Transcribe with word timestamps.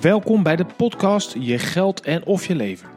Welkom 0.00 0.42
bij 0.42 0.56
de 0.56 0.66
podcast 0.76 1.36
Je 1.38 1.58
Geld 1.58 2.00
en 2.00 2.24
of 2.24 2.46
Je 2.46 2.54
Leven. 2.54 2.88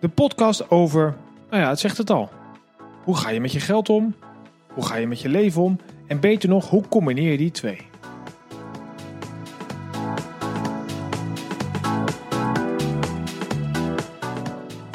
De 0.00 0.08
podcast 0.08 0.70
over, 0.70 1.14
nou 1.50 1.62
ja, 1.62 1.68
het 1.68 1.78
zegt 1.78 1.98
het 1.98 2.10
al. 2.10 2.30
Hoe 3.04 3.16
ga 3.16 3.30
je 3.30 3.40
met 3.40 3.52
je 3.52 3.60
geld 3.60 3.88
om? 3.88 4.14
Hoe 4.72 4.84
ga 4.84 4.96
je 4.96 5.06
met 5.06 5.20
je 5.20 5.28
leven 5.28 5.62
om? 5.62 5.78
En 6.06 6.20
beter 6.20 6.48
nog, 6.48 6.70
hoe 6.70 6.88
combineer 6.88 7.30
je 7.30 7.36
die 7.36 7.50
twee? 7.50 7.86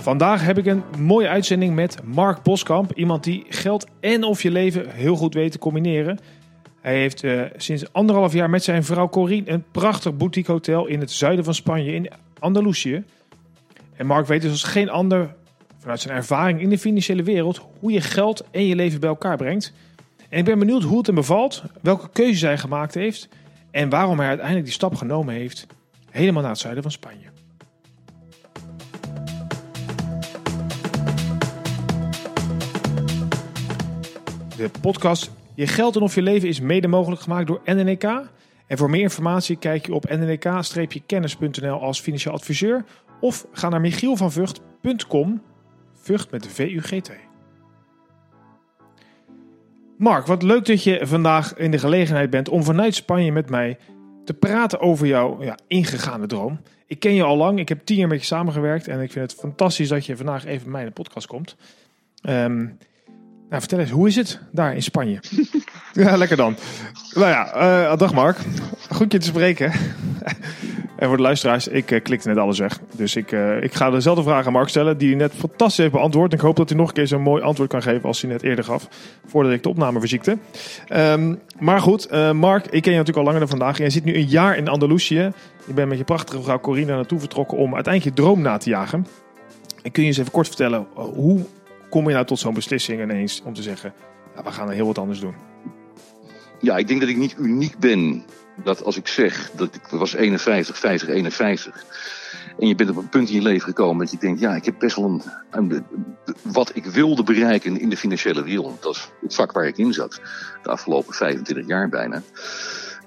Vandaag 0.10 0.46
heb 0.46 0.58
ik 0.58 0.66
een 0.66 0.84
mooie 0.98 1.28
uitzending 1.28 1.76
met 1.76 1.98
Mark 2.04 2.44
Boskamp. 2.44 2.94
Iemand 2.94 3.24
die 3.24 3.46
geld 3.50 3.88
en 4.00 4.24
of 4.24 4.42
je 4.42 4.52
leven 4.52 4.90
heel 4.90 5.16
goed 5.16 5.34
weet 5.34 5.52
te 5.52 5.60
combineren. 5.60 6.20
Hij 6.82 7.00
heeft 7.00 7.24
uh, 7.24 7.42
sinds 7.56 7.94
anderhalf 7.94 8.34
jaar 8.34 8.50
met 8.50 8.64
zijn 8.64 8.84
vrouw 8.84 9.10
Corine 9.10 9.52
een 9.52 9.64
prachtig 9.72 10.18
boutique 10.18 10.52
hotel 10.52 10.86
in 10.86 11.00
het 11.00 11.12
zuiden 11.12 11.46
van 11.46 11.54
Spanje, 11.54 11.94
in 11.94 12.12
Andalusië. 12.40 13.04
En 13.96 14.06
Mark 14.06 14.28
weet 14.28 14.42
dus 14.42 14.52
als 14.52 14.64
geen 14.64 14.90
ander, 14.90 15.36
vanuit 15.80 16.00
zijn 16.00 16.16
ervaring 16.16 16.62
in 16.62 16.70
de 16.70 16.78
financiële 16.78 17.24
wereld, 17.24 17.62
hoe 17.80 17.92
je 17.92 18.02
geld 18.02 18.44
en 18.52 18.66
je 18.66 18.76
leven 18.76 19.00
bij 19.00 19.10
elkaar 19.10 19.38
brengt. 19.38 19.74
En 20.30 20.38
ik 20.38 20.46
ben 20.46 20.60
benieuwd 20.60 20.84
hoe 20.84 20.98
het 20.98 21.06
hem 21.06 21.16
bevalt, 21.16 21.64
welke 21.82 22.10
keuzes 22.10 22.42
hij 22.42 22.58
gemaakt 22.58 22.94
heeft 22.94 23.30
en 23.72 23.90
waarom 23.90 24.18
hij 24.18 24.28
uiteindelijk 24.28 24.66
die 24.66 24.76
stap 24.76 24.96
genomen 24.96 25.34
heeft, 25.34 25.68
helemaal 26.10 26.42
naar 26.42 26.52
het 26.52 26.60
zuiden 26.60 26.84
van 26.84 26.92
Spanje. 26.92 27.29
De 34.60 34.70
podcast 34.82 35.32
Je 35.54 35.68
geld 35.68 35.96
en 35.96 36.02
of 36.02 36.16
je 36.16 36.22
leven 36.22 36.48
is 36.48 36.60
mede 36.60 36.88
mogelijk 36.88 37.22
gemaakt 37.22 37.48
door 37.48 37.62
NNK. 37.66 38.04
En 38.68 38.78
voor 38.78 38.90
meer 38.90 39.02
informatie 39.02 39.56
kijk 39.58 39.86
je 39.86 39.94
op 39.94 40.10
nnk-kennis.nl 40.10 41.82
als 41.82 42.00
financieel 42.00 42.34
adviseur 42.34 42.86
of 43.20 43.48
ga 43.52 43.70
naar 43.70 43.82
michielvanvugt.com, 43.82 45.42
Vught 46.02 46.32
met 46.32 46.44
de 46.44 46.50
V-U-G-T. 46.50 47.12
Mark, 49.98 50.26
wat 50.26 50.44
leuk 50.44 50.66
dat 50.66 50.84
je 50.84 51.00
vandaag 51.04 51.56
in 51.58 51.72
de 51.72 51.80
gelegenheid 51.80 52.30
bent 52.30 52.50
om 52.50 52.64
vanuit 52.64 52.96
Spanje 52.96 53.32
met 53.32 53.50
mij 53.50 53.78
te 54.26 54.34
praten 54.34 54.80
over 54.80 55.08
jouw 55.08 55.44
ja, 55.44 55.58
ingegaande 55.68 56.28
droom. 56.28 56.60
Ik 56.86 57.00
ken 57.00 57.14
je 57.14 57.24
al 57.24 57.38
lang, 57.38 57.60
ik 57.60 57.70
heb 57.70 57.86
tien 57.86 57.98
jaar 57.98 58.08
met 58.08 58.20
je 58.20 58.26
samengewerkt 58.26 58.88
en 58.88 59.02
ik 59.02 59.12
vind 59.12 59.32
het 59.32 59.40
fantastisch 59.40 59.90
dat 59.90 60.06
je 60.06 60.18
vandaag 60.18 60.46
even 60.46 60.64
bij 60.64 60.72
mij 60.72 60.82
in 60.82 60.88
de 60.88 60.94
podcast 60.94 61.28
komt. 61.28 61.56
Um, 62.24 62.78
nou, 63.50 63.62
vertel 63.62 63.80
eens, 63.80 63.90
hoe 63.90 64.08
is 64.08 64.16
het 64.16 64.40
daar 64.52 64.76
in 64.76 64.82
Spanje? 64.82 65.20
ja, 65.94 66.18
lekker 66.18 66.38
dan. 66.38 66.56
Nou 67.14 67.28
ja, 67.28 67.56
uh, 67.92 67.98
dag 67.98 68.14
Mark. 68.14 68.38
Goed 68.92 69.12
je 69.12 69.18
te 69.18 69.26
spreken. 69.26 69.72
en 71.00 71.08
voor 71.08 71.18
de 71.18 71.24
luisteraars, 71.24 71.68
ik 71.68 71.92
uh, 71.92 72.02
klikte 72.04 72.28
net 72.28 72.38
alles 72.38 72.60
weg. 72.60 72.80
Dus 72.96 73.16
ik, 73.16 73.32
uh, 73.32 73.64
ik 73.64 73.74
ga 73.74 73.90
dezelfde 73.90 74.24
vraag 74.24 74.46
aan 74.46 74.54
Mark 74.54 74.70
stellen, 74.70 74.98
die 74.98 75.10
hij 75.10 75.18
net 75.18 75.34
fantastisch 75.34 75.78
heeft 75.78 75.92
beantwoord. 75.92 76.32
En 76.32 76.38
ik 76.38 76.44
hoop 76.44 76.56
dat 76.56 76.70
hij 76.70 76.78
nog 76.78 76.88
een 76.88 76.94
keer 76.94 77.08
zo'n 77.08 77.22
mooi 77.22 77.44
antwoord 77.44 77.70
kan 77.70 77.82
geven 77.82 78.04
als 78.04 78.22
hij 78.22 78.32
net 78.32 78.44
eerder 78.44 78.64
gaf. 78.64 78.88
Voordat 79.26 79.54
ik 79.54 79.64
de 79.64 79.70
opname 79.70 80.00
verziekte. 80.00 80.38
Um, 80.94 81.40
maar 81.60 81.82
goed, 81.82 82.12
Mark, 82.34 82.66
ik 82.66 82.82
ken 82.82 82.92
je 82.92 82.98
natuurlijk 82.98 83.18
al 83.18 83.24
langer 83.24 83.40
dan 83.40 83.50
vandaag. 83.50 83.78
Jij 83.78 83.90
zit 83.90 84.04
nu 84.04 84.16
een 84.16 84.28
jaar 84.28 84.58
in 84.58 84.68
Andalusië. 84.68 85.32
Je 85.68 85.74
bent 85.74 85.90
met 85.90 85.98
je 85.98 86.04
prachtige 86.04 86.42
vrouw 86.42 86.60
Corina 86.60 86.96
naartoe 86.96 87.20
vertrokken 87.20 87.58
om 87.58 87.76
uiteindelijk 87.76 88.16
je 88.16 88.24
droom 88.24 88.42
na 88.42 88.58
te 88.58 88.70
jagen. 88.70 89.08
En 89.84 89.92
kun 89.92 90.04
je 90.04 90.10
eens 90.10 90.18
even 90.18 90.32
kort 90.32 90.48
vertellen, 90.48 90.88
hoe 90.94 91.46
kom 91.90 92.08
je 92.08 92.14
nou 92.14 92.26
tot 92.26 92.40
zo'n 92.40 92.54
beslissing 92.54 93.02
ineens 93.02 93.42
om 93.44 93.54
te 93.54 93.62
zeggen, 93.62 93.94
ja, 94.36 94.44
we 94.44 94.52
gaan 94.52 94.68
er 94.68 94.74
heel 94.74 94.86
wat 94.86 94.98
anders 94.98 95.20
doen? 95.20 95.36
Ja, 96.60 96.78
ik 96.78 96.88
denk 96.88 97.00
dat 97.00 97.10
ik 97.10 97.18
niet 97.18 97.36
uniek 97.38 97.78
ben. 97.78 98.24
Dat 98.64 98.84
als 98.84 98.98
ik 98.98 99.08
zeg 99.08 99.52
dat 99.56 99.76
ik 99.76 99.88
was 99.88 100.14
51, 100.14 100.78
50, 100.78 101.10
51. 101.10 101.86
En 102.60 102.68
je 102.68 102.76
bent 102.76 102.90
op 102.90 102.96
een 102.96 103.10
punt 103.10 103.30
in 103.30 103.36
je 103.36 103.42
leven 103.42 103.68
gekomen 103.68 104.06
dat 104.06 104.12
je 104.12 104.18
denkt, 104.18 104.40
ja, 104.40 104.56
ik 104.56 104.66
heb 104.66 104.76
best 104.80 104.96
wel 104.96 105.22
een, 105.52 105.86
wat 106.44 106.72
ik 106.76 106.86
wilde 106.86 107.24
bereiken 107.24 107.80
in 107.80 107.90
de 107.90 107.98
financiële 107.98 108.44
wereld. 108.44 108.82
Dat 108.82 108.96
is 108.96 109.10
het 109.22 109.36
vak 109.36 109.52
waar 109.52 109.68
ik 109.68 109.78
in 109.78 109.94
zat. 109.94 110.22
De 110.64 110.70
afgelopen 110.70 111.14
25 111.14 111.68
jaar 111.68 111.90
bijna. 111.90 112.22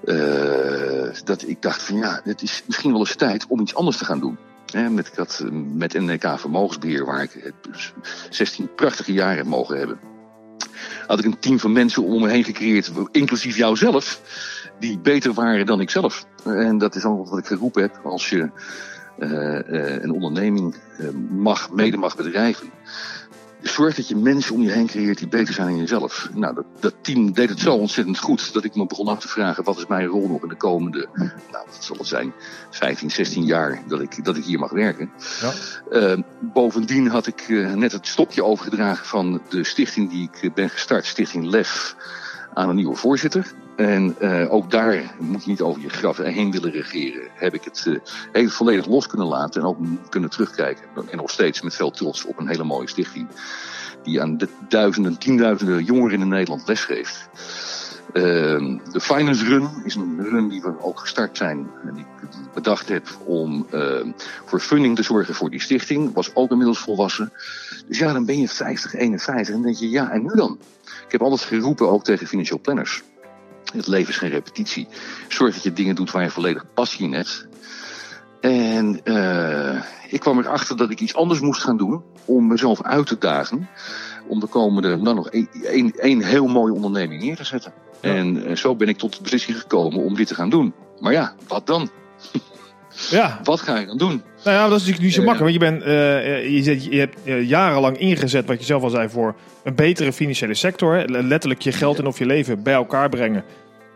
Uh, 0.05 1.13
dat 1.23 1.47
ik 1.47 1.61
dacht 1.61 1.81
van 1.81 1.97
ja, 1.97 2.21
het 2.23 2.41
is 2.41 2.63
misschien 2.65 2.91
wel 2.91 2.99
eens 2.99 3.15
tijd 3.15 3.45
om 3.47 3.59
iets 3.59 3.75
anders 3.75 3.97
te 3.97 4.05
gaan 4.05 4.19
doen 4.19 4.37
met, 4.73 5.07
ik 5.07 5.15
had 5.15 5.43
met 5.73 5.93
NK 5.93 6.39
Vermogensbeheer, 6.39 7.05
waar 7.05 7.23
ik 7.23 7.53
16 8.29 8.75
prachtige 8.75 9.13
jaren 9.13 9.37
heb 9.37 9.45
mogen 9.45 9.77
hebben, 9.77 9.99
had 11.07 11.19
ik 11.19 11.25
een 11.25 11.39
team 11.39 11.59
van 11.59 11.71
mensen 11.71 12.03
om 12.03 12.21
me 12.21 12.29
heen 12.29 12.43
gecreëerd, 12.43 12.91
inclusief 13.11 13.57
jouzelf, 13.57 14.21
die 14.79 14.99
beter 14.99 15.33
waren 15.33 15.65
dan 15.65 15.81
ik 15.81 15.89
zelf. 15.89 16.25
En 16.43 16.77
dat 16.77 16.95
is 16.95 17.05
ook 17.05 17.29
wat 17.29 17.39
ik 17.39 17.45
geroepen 17.45 17.81
heb 17.81 17.99
als 18.03 18.29
je 18.29 18.49
uh, 19.17 20.01
een 20.01 20.11
onderneming 20.11 20.75
mag, 21.29 21.71
mede 21.71 21.97
mag 21.97 22.15
bedrijven 22.15 22.71
zorg 23.63 23.95
dat 23.95 24.07
je 24.07 24.15
mensen 24.15 24.55
om 24.55 24.61
je 24.61 24.71
heen 24.71 24.87
creëert 24.87 25.17
die 25.17 25.27
beter 25.27 25.53
zijn 25.53 25.67
dan 25.67 25.77
jezelf. 25.77 26.29
Nou, 26.33 26.55
dat, 26.55 26.65
dat, 26.79 26.93
team 27.01 27.33
deed 27.33 27.49
het 27.49 27.59
zo 27.59 27.75
ontzettend 27.75 28.17
goed 28.17 28.53
dat 28.53 28.63
ik 28.63 28.75
me 28.75 28.85
begon 28.85 29.07
af 29.07 29.19
te 29.19 29.27
vragen: 29.27 29.63
wat 29.63 29.77
is 29.77 29.87
mijn 29.87 30.05
rol 30.05 30.27
nog 30.27 30.41
in 30.41 30.49
de 30.49 30.55
komende, 30.55 31.07
nou, 31.13 31.31
wat 31.51 31.77
zal 31.79 31.97
het 31.97 32.07
zijn, 32.07 32.33
15, 32.69 33.11
16 33.11 33.45
jaar 33.45 33.83
dat 33.87 34.01
ik, 34.01 34.25
dat 34.25 34.37
ik 34.37 34.43
hier 34.43 34.59
mag 34.59 34.71
werken. 34.71 35.11
Ja. 35.41 35.53
Uh, 35.91 36.23
bovendien 36.39 37.07
had 37.07 37.27
ik 37.27 37.47
uh, 37.47 37.73
net 37.73 37.91
het 37.91 38.07
stokje 38.07 38.43
overgedragen 38.43 39.05
van 39.05 39.41
de 39.49 39.63
stichting 39.63 40.09
die 40.09 40.29
ik 40.33 40.43
eh, 40.43 40.53
ben 40.53 40.69
gestart, 40.69 41.05
Stichting 41.05 41.45
LEF, 41.45 41.95
aan 42.53 42.69
een 42.69 42.75
nieuwe 42.75 42.95
voorzitter. 42.95 43.53
En 43.75 44.15
uh, 44.21 44.53
ook 44.53 44.71
daar 44.71 45.15
moet 45.19 45.43
je 45.43 45.49
niet 45.49 45.61
over 45.61 45.81
je 45.81 45.89
graf 45.89 46.17
heen 46.17 46.51
willen 46.51 46.71
regeren. 46.71 47.29
Heb 47.33 47.53
ik 47.53 47.63
het 47.63 47.85
uh, 47.87 47.99
heel 48.31 48.49
volledig 48.49 48.85
los 48.85 49.07
kunnen 49.07 49.27
laten 49.27 49.61
en 49.61 49.67
ook 49.67 49.77
kunnen 50.09 50.29
terugkijken. 50.29 50.83
En 51.09 51.17
nog 51.17 51.29
steeds 51.29 51.61
met 51.61 51.75
veel 51.75 51.91
trots 51.91 52.25
op 52.25 52.39
een 52.39 52.47
hele 52.47 52.63
mooie 52.63 52.89
stichting. 52.89 53.27
Die 54.03 54.21
aan 54.21 54.37
de 54.37 54.47
duizenden, 54.67 55.17
tienduizenden 55.17 55.83
jongeren 55.83 56.21
in 56.21 56.27
Nederland 56.27 56.67
lesgeeft. 56.67 57.29
Uh, 58.13 58.23
de 58.91 59.01
Finance 59.01 59.45
Run 59.45 59.69
is 59.83 59.95
een 59.95 60.23
run 60.23 60.49
die 60.49 60.61
we 60.61 60.81
ook 60.81 60.99
gestart 60.99 61.37
zijn. 61.37 61.67
En 61.85 61.93
die 61.93 62.05
ik 62.21 62.53
bedacht 62.53 62.89
heb 62.89 63.07
om 63.25 63.67
voor 64.45 64.59
funding 64.59 64.95
te 64.95 65.03
zorgen 65.03 65.35
voor 65.35 65.49
die 65.49 65.61
stichting. 65.61 66.13
Was 66.13 66.35
ook 66.35 66.51
inmiddels 66.51 66.79
volwassen. 66.79 67.33
Dus 67.87 67.97
ja, 67.97 68.13
dan 68.13 68.25
ben 68.25 68.39
je 68.39 68.47
50, 68.47 68.93
51 68.93 69.55
en 69.55 69.61
denk 69.61 69.75
je, 69.75 69.89
ja, 69.89 70.11
en 70.11 70.21
nu 70.21 70.31
dan? 70.35 70.57
Ik 71.05 71.11
heb 71.11 71.21
altijd 71.21 71.41
geroepen, 71.41 71.89
ook 71.89 72.03
tegen 72.03 72.27
financial 72.27 72.59
planners. 72.59 73.03
Het 73.73 73.87
leven 73.87 74.09
is 74.09 74.17
geen 74.17 74.29
repetitie. 74.29 74.87
Zorg 75.27 75.53
dat 75.53 75.63
je 75.63 75.73
dingen 75.73 75.95
doet 75.95 76.11
waar 76.11 76.23
je 76.23 76.29
volledig 76.29 76.65
passie 76.73 77.05
in 77.05 77.13
hebt. 77.13 77.47
En 78.41 78.99
uh, 79.03 79.83
ik 80.09 80.19
kwam 80.19 80.39
erachter 80.39 80.77
dat 80.77 80.89
ik 80.89 80.99
iets 80.99 81.15
anders 81.15 81.39
moest 81.39 81.63
gaan 81.63 81.77
doen 81.77 82.03
om 82.25 82.47
mezelf 82.47 82.81
uit 82.81 83.07
te 83.07 83.17
dagen. 83.17 83.69
Om 84.27 84.39
de 84.39 84.47
komende, 84.47 84.97
nou 84.97 85.15
nog 85.15 85.29
één 85.95 86.21
heel 86.21 86.47
mooie 86.47 86.73
onderneming 86.73 87.21
neer 87.21 87.35
te 87.35 87.43
zetten. 87.43 87.73
Ja. 88.01 88.09
En 88.09 88.49
uh, 88.49 88.55
zo 88.55 88.75
ben 88.75 88.87
ik 88.87 88.97
tot 88.97 89.15
de 89.15 89.21
beslissing 89.21 89.57
gekomen 89.57 90.03
om 90.03 90.15
dit 90.15 90.27
te 90.27 90.35
gaan 90.35 90.49
doen. 90.49 90.73
Maar 90.99 91.13
ja, 91.13 91.33
wat 91.47 91.67
dan? 91.67 91.89
Ja. 93.09 93.39
Wat 93.43 93.59
ga 93.59 93.77
je 93.77 93.85
dan 93.85 93.97
doen? 93.97 94.21
Nou 94.43 94.57
ja, 94.57 94.67
dat 94.67 94.79
is 94.79 94.85
natuurlijk 94.85 95.03
niet 95.03 95.13
zo 95.13 95.23
makkelijk. 95.23 95.59
Want 95.59 95.73
je, 95.73 95.79
bent, 95.79 95.93
uh, 95.93 96.55
je, 96.55 96.63
zet, 96.63 96.85
je 96.85 96.99
hebt 96.99 97.47
jarenlang 97.47 97.97
ingezet, 97.97 98.45
wat 98.45 98.59
je 98.59 98.65
zelf 98.65 98.83
al 98.83 98.89
zei, 98.89 99.09
voor 99.09 99.35
een 99.63 99.75
betere 99.75 100.13
financiële 100.13 100.53
sector. 100.53 100.95
Hè? 100.95 101.03
Letterlijk 101.05 101.61
je 101.61 101.71
geld 101.71 101.99
en 101.99 102.05
of 102.05 102.17
je 102.17 102.25
leven 102.25 102.63
bij 102.63 102.73
elkaar 102.73 103.09
brengen. 103.09 103.43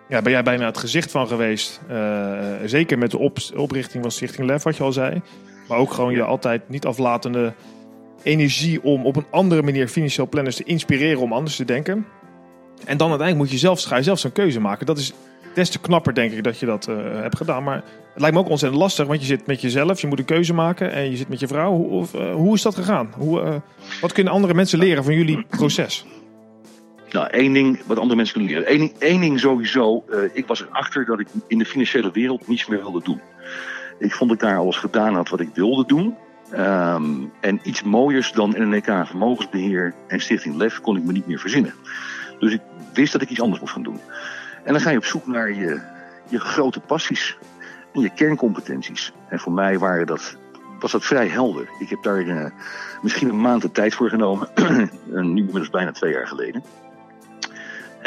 Ja, 0.10 0.22
ben 0.22 0.32
jij 0.32 0.44
bijna 0.44 0.66
het 0.66 0.78
gezicht 0.78 1.12
van 1.12 1.28
geweest. 1.28 1.82
Uh, 1.92 2.40
zeker 2.66 2.98
met 2.98 3.12
de 3.12 3.18
op, 3.18 3.38
oprichting 3.56 4.04
van 4.04 4.12
Stichting 4.12 4.48
Lef, 4.48 4.64
wat 4.64 4.78
je 4.78 4.84
al 4.84 4.92
zei. 4.92 5.22
Maar 5.68 5.78
ook 5.78 5.92
gewoon 5.94 6.14
je 6.14 6.24
altijd 6.24 6.70
niet 6.70 6.86
aflatende 6.86 7.54
energie 8.24 8.84
om 8.84 9.06
op 9.06 9.16
een 9.16 9.26
andere 9.32 9.62
manier 9.62 9.88
financieel 9.88 10.28
planners 10.28 10.56
te 10.56 10.64
inspireren 10.64 11.22
om 11.22 11.34
anders 11.34 11.56
te 11.56 11.66
denken. 11.66 12.06
En 12.86 12.98
dan 12.98 13.10
uiteindelijk 13.10 13.38
moet 13.38 13.52
je 13.52 13.66
zelf, 13.66 13.82
ga 13.84 13.96
je 13.98 14.04
zelf 14.04 14.20
zo'n 14.20 14.32
keuze 14.32 14.60
maken. 14.60 14.86
Dat 14.86 14.98
is 14.98 15.14
des 15.54 15.70
te 15.70 15.80
knapper, 15.80 16.14
denk 16.14 16.32
ik, 16.32 16.44
dat 16.44 16.60
je 16.60 16.66
dat 16.66 16.88
uh, 16.90 16.96
hebt 17.22 17.38
gedaan. 17.38 17.64
Maar 17.64 17.76
het 18.14 18.22
lijkt 18.22 18.36
me 18.36 18.42
ook 18.42 18.50
ontzettend 18.50 18.82
lastig, 18.82 19.08
want 19.08 19.20
je 19.20 19.26
zit 19.26 19.48
met 19.48 19.62
jezelf, 19.62 20.02
je 20.02 20.08
moet 20.08 20.20
een 20.20 20.26
keuze 20.26 20.54
maken 20.54 20.92
en 20.92 21.10
je 21.10 21.18
zit 21.18 21.30
met 21.30 21.40
je 21.40 21.48
vrouw. 21.48 21.72
Hoe, 21.74 21.90
of, 21.90 22.14
uh, 22.14 22.34
hoe 22.34 22.54
is 22.54 22.62
dat 22.62 22.76
gegaan? 22.76 23.14
Hoe, 23.18 23.62
wat 24.02 24.12
kunnen 24.12 24.34
andere 24.34 24.54
mensen 24.54 24.80
leren 24.80 25.04
van 25.04 25.14
jullie 25.14 25.46
proces? 25.50 26.06
Nou, 27.18 27.30
één 27.30 27.54
ding 27.54 27.82
wat 27.86 27.98
andere 27.98 28.16
mensen 28.16 28.36
kunnen 28.36 28.64
leren. 28.64 28.94
Eén 29.00 29.20
ding, 29.20 29.40
sowieso. 29.40 30.04
Uh, 30.10 30.20
ik 30.34 30.48
was 30.48 30.62
erachter 30.62 31.06
dat 31.06 31.20
ik 31.20 31.28
in 31.48 31.58
de 31.58 31.66
financiële 31.66 32.12
wereld 32.12 32.48
niets 32.48 32.68
meer 32.68 32.80
wilde 32.80 33.04
doen. 33.04 33.22
Ik 34.00 34.14
vond 34.14 34.30
dat 34.30 34.42
ik 34.42 34.48
daar 34.48 34.58
alles 34.58 34.78
gedaan 34.78 35.16
had 35.16 35.30
wat 35.30 35.40
ik 35.40 35.50
wilde 35.54 35.86
doen. 35.86 36.16
Um, 36.54 37.32
en 37.42 37.60
iets 37.64 37.84
mooiers 37.84 38.32
dan 38.32 38.56
NNK 38.58 39.08
Vermogensbeheer 39.08 39.94
en 40.08 40.20
Stichting 40.20 40.56
LEF 40.56 40.82
kon 40.82 40.98
ik 40.98 41.04
me 41.04 41.12
niet 41.12 41.28
meer 41.28 41.40
verzinnen. 41.40 41.74
Dus 42.40 42.54
ik 42.54 42.62
wist 42.94 43.12
dat 43.12 43.22
ik 43.22 43.30
iets 43.30 43.42
anders 43.42 43.60
moest 43.60 43.74
gaan 43.74 43.84
doen. 43.84 44.00
En 44.64 44.74
dan 44.74 44.82
ga 44.82 44.90
je 44.90 44.98
op 44.98 45.06
zoek 45.06 45.28
naar 45.28 45.54
je, 45.54 45.82
je 46.30 46.40
grote 46.40 46.80
passies 46.80 47.38
en 47.94 48.02
je 48.02 48.10
kerncompetenties. 48.10 49.14
En 49.30 49.40
voor 49.40 49.54
mij 49.54 49.80
waren 49.80 50.06
dat, 50.06 50.38
was 50.80 50.92
dat 50.92 51.06
vrij 51.06 51.28
helder. 51.28 51.70
Ik 51.80 51.90
heb 51.90 52.04
daar 52.04 52.22
uh, 52.22 52.46
misschien 53.02 53.30
een 53.30 53.42
maand 53.42 53.62
de 53.62 53.72
tijd 53.72 53.96
voor 53.96 54.10
genomen. 54.10 54.50
nu 55.06 55.22
inmiddels 55.22 55.70
bijna 55.70 55.92
twee 55.92 56.14
jaar 56.14 56.28
geleden. 56.28 56.64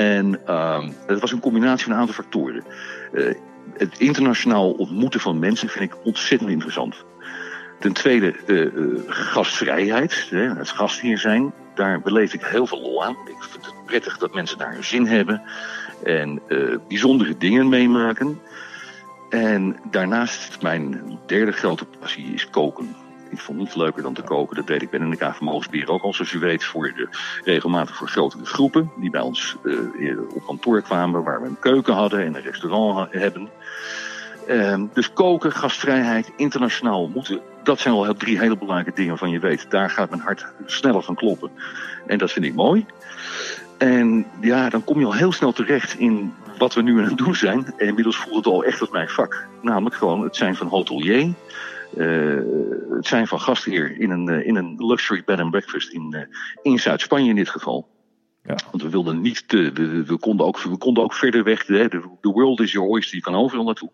En 0.00 0.46
ehm, 0.46 0.90
het 1.06 1.20
was 1.20 1.32
een 1.32 1.40
combinatie 1.40 1.84
van 1.84 1.92
een 1.92 1.98
aantal 1.98 2.14
factoren. 2.14 2.64
Uh, 3.12 3.34
het 3.76 3.98
internationaal 3.98 4.70
ontmoeten 4.70 5.20
van 5.20 5.38
mensen 5.38 5.68
vind 5.68 5.92
ik 5.92 6.04
ontzettend 6.04 6.50
interessant. 6.50 7.04
Ten 7.78 7.92
tweede, 7.92 8.34
uh, 8.46 9.02
gastvrijheid, 9.06 10.26
hè, 10.30 10.54
het 10.54 10.70
gastheer 10.70 11.18
zijn. 11.18 11.52
Daar 11.74 12.00
beleef 12.00 12.34
ik 12.34 12.44
heel 12.44 12.66
veel 12.66 12.80
lol 12.80 13.04
aan. 13.04 13.16
Ik 13.24 13.42
vind 13.42 13.66
het 13.66 13.74
prettig 13.86 14.18
dat 14.18 14.34
mensen 14.34 14.58
daar 14.58 14.72
hun 14.72 14.84
zin 14.84 15.06
hebben 15.06 15.42
en 16.04 16.40
uh, 16.48 16.76
bijzondere 16.88 17.36
dingen 17.36 17.68
meemaken. 17.68 18.40
En 19.28 19.76
daarnaast, 19.90 20.62
mijn 20.62 21.18
derde 21.26 21.52
grote 21.52 21.84
passie 21.84 22.34
is 22.34 22.50
koken. 22.50 22.96
Ik 23.30 23.38
vond 23.38 23.58
niets 23.58 23.74
leuker 23.74 24.02
dan 24.02 24.14
te 24.14 24.22
koken. 24.22 24.56
Dat 24.56 24.66
deed 24.66 24.82
ik 24.82 24.90
bij 24.90 25.00
NK 25.00 25.34
Vermogensbeheer 25.34 25.88
ook 25.88 26.02
al, 26.02 26.14
zoals 26.14 26.32
u 26.32 26.38
weet, 26.38 26.64
voor 26.64 26.92
de, 26.96 27.08
regelmatig 27.44 27.96
voor 27.96 28.08
grotere 28.08 28.44
groepen. 28.44 28.90
Die 28.96 29.10
bij 29.10 29.20
ons 29.20 29.56
uh, 29.62 30.18
op 30.34 30.46
kantoor 30.46 30.82
kwamen, 30.82 31.22
waar 31.22 31.42
we 31.42 31.48
een 31.48 31.58
keuken 31.58 31.94
hadden 31.94 32.24
en 32.24 32.34
een 32.34 32.42
restaurant 32.42 33.12
hebben. 33.12 33.48
Uh, 34.48 34.82
dus 34.92 35.12
koken, 35.12 35.52
gastvrijheid, 35.52 36.32
internationaal 36.36 37.08
moeten. 37.08 37.40
Dat 37.62 37.80
zijn 37.80 37.94
al 37.94 38.14
drie 38.14 38.38
hele 38.38 38.56
belangrijke 38.56 39.00
dingen 39.02 39.18
van 39.18 39.30
je 39.30 39.38
weet. 39.38 39.70
Daar 39.70 39.90
gaat 39.90 40.10
mijn 40.10 40.22
hart 40.22 40.46
sneller 40.66 41.02
van 41.02 41.14
kloppen. 41.14 41.50
En 42.06 42.18
dat 42.18 42.32
vind 42.32 42.44
ik 42.44 42.54
mooi. 42.54 42.86
En 43.78 44.26
ja, 44.40 44.68
dan 44.68 44.84
kom 44.84 44.98
je 44.98 45.06
al 45.06 45.14
heel 45.14 45.32
snel 45.32 45.52
terecht 45.52 45.98
in 45.98 46.34
wat 46.58 46.74
we 46.74 46.82
nu 46.82 46.98
aan 46.98 47.04
het 47.04 47.18
doen 47.18 47.34
zijn. 47.34 47.66
En 47.76 47.86
inmiddels 47.86 48.16
voelt 48.16 48.36
het 48.36 48.46
al 48.46 48.64
echt 48.64 48.80
als 48.80 48.90
mijn 48.90 49.08
vak. 49.08 49.46
Namelijk 49.60 49.94
gewoon 49.94 50.22
het 50.22 50.36
zijn 50.36 50.56
van 50.56 50.66
hotelier. 50.66 51.32
Uh, 51.96 52.40
het 52.90 53.06
zijn 53.06 53.26
van 53.26 53.40
gastheer 53.40 54.00
in 54.00 54.10
een, 54.10 54.30
uh, 54.30 54.46
in 54.46 54.56
een 54.56 54.86
luxury 54.86 55.22
bed 55.24 55.38
and 55.38 55.50
breakfast 55.50 55.92
in, 55.92 56.14
uh, 56.16 56.20
in 56.62 56.78
Zuid-Spanje 56.78 57.28
in 57.28 57.36
dit 57.36 57.48
geval. 57.48 57.88
Ja. 58.42 58.56
Want 58.70 58.82
we 58.82 58.88
wilden 58.88 59.20
niet 59.20 59.48
te, 59.48 59.70
we, 59.72 60.04
we, 60.04 60.18
konden 60.18 60.46
ook, 60.46 60.62
we 60.62 60.78
konden 60.78 61.04
ook 61.04 61.14
verder 61.14 61.44
weg. 61.44 61.64
De, 61.64 61.88
the 62.20 62.28
world 62.28 62.60
is 62.60 62.72
your 62.72 62.88
oyster, 62.88 63.16
je 63.16 63.22
kan 63.22 63.34
overal 63.34 63.64
naartoe. 63.64 63.90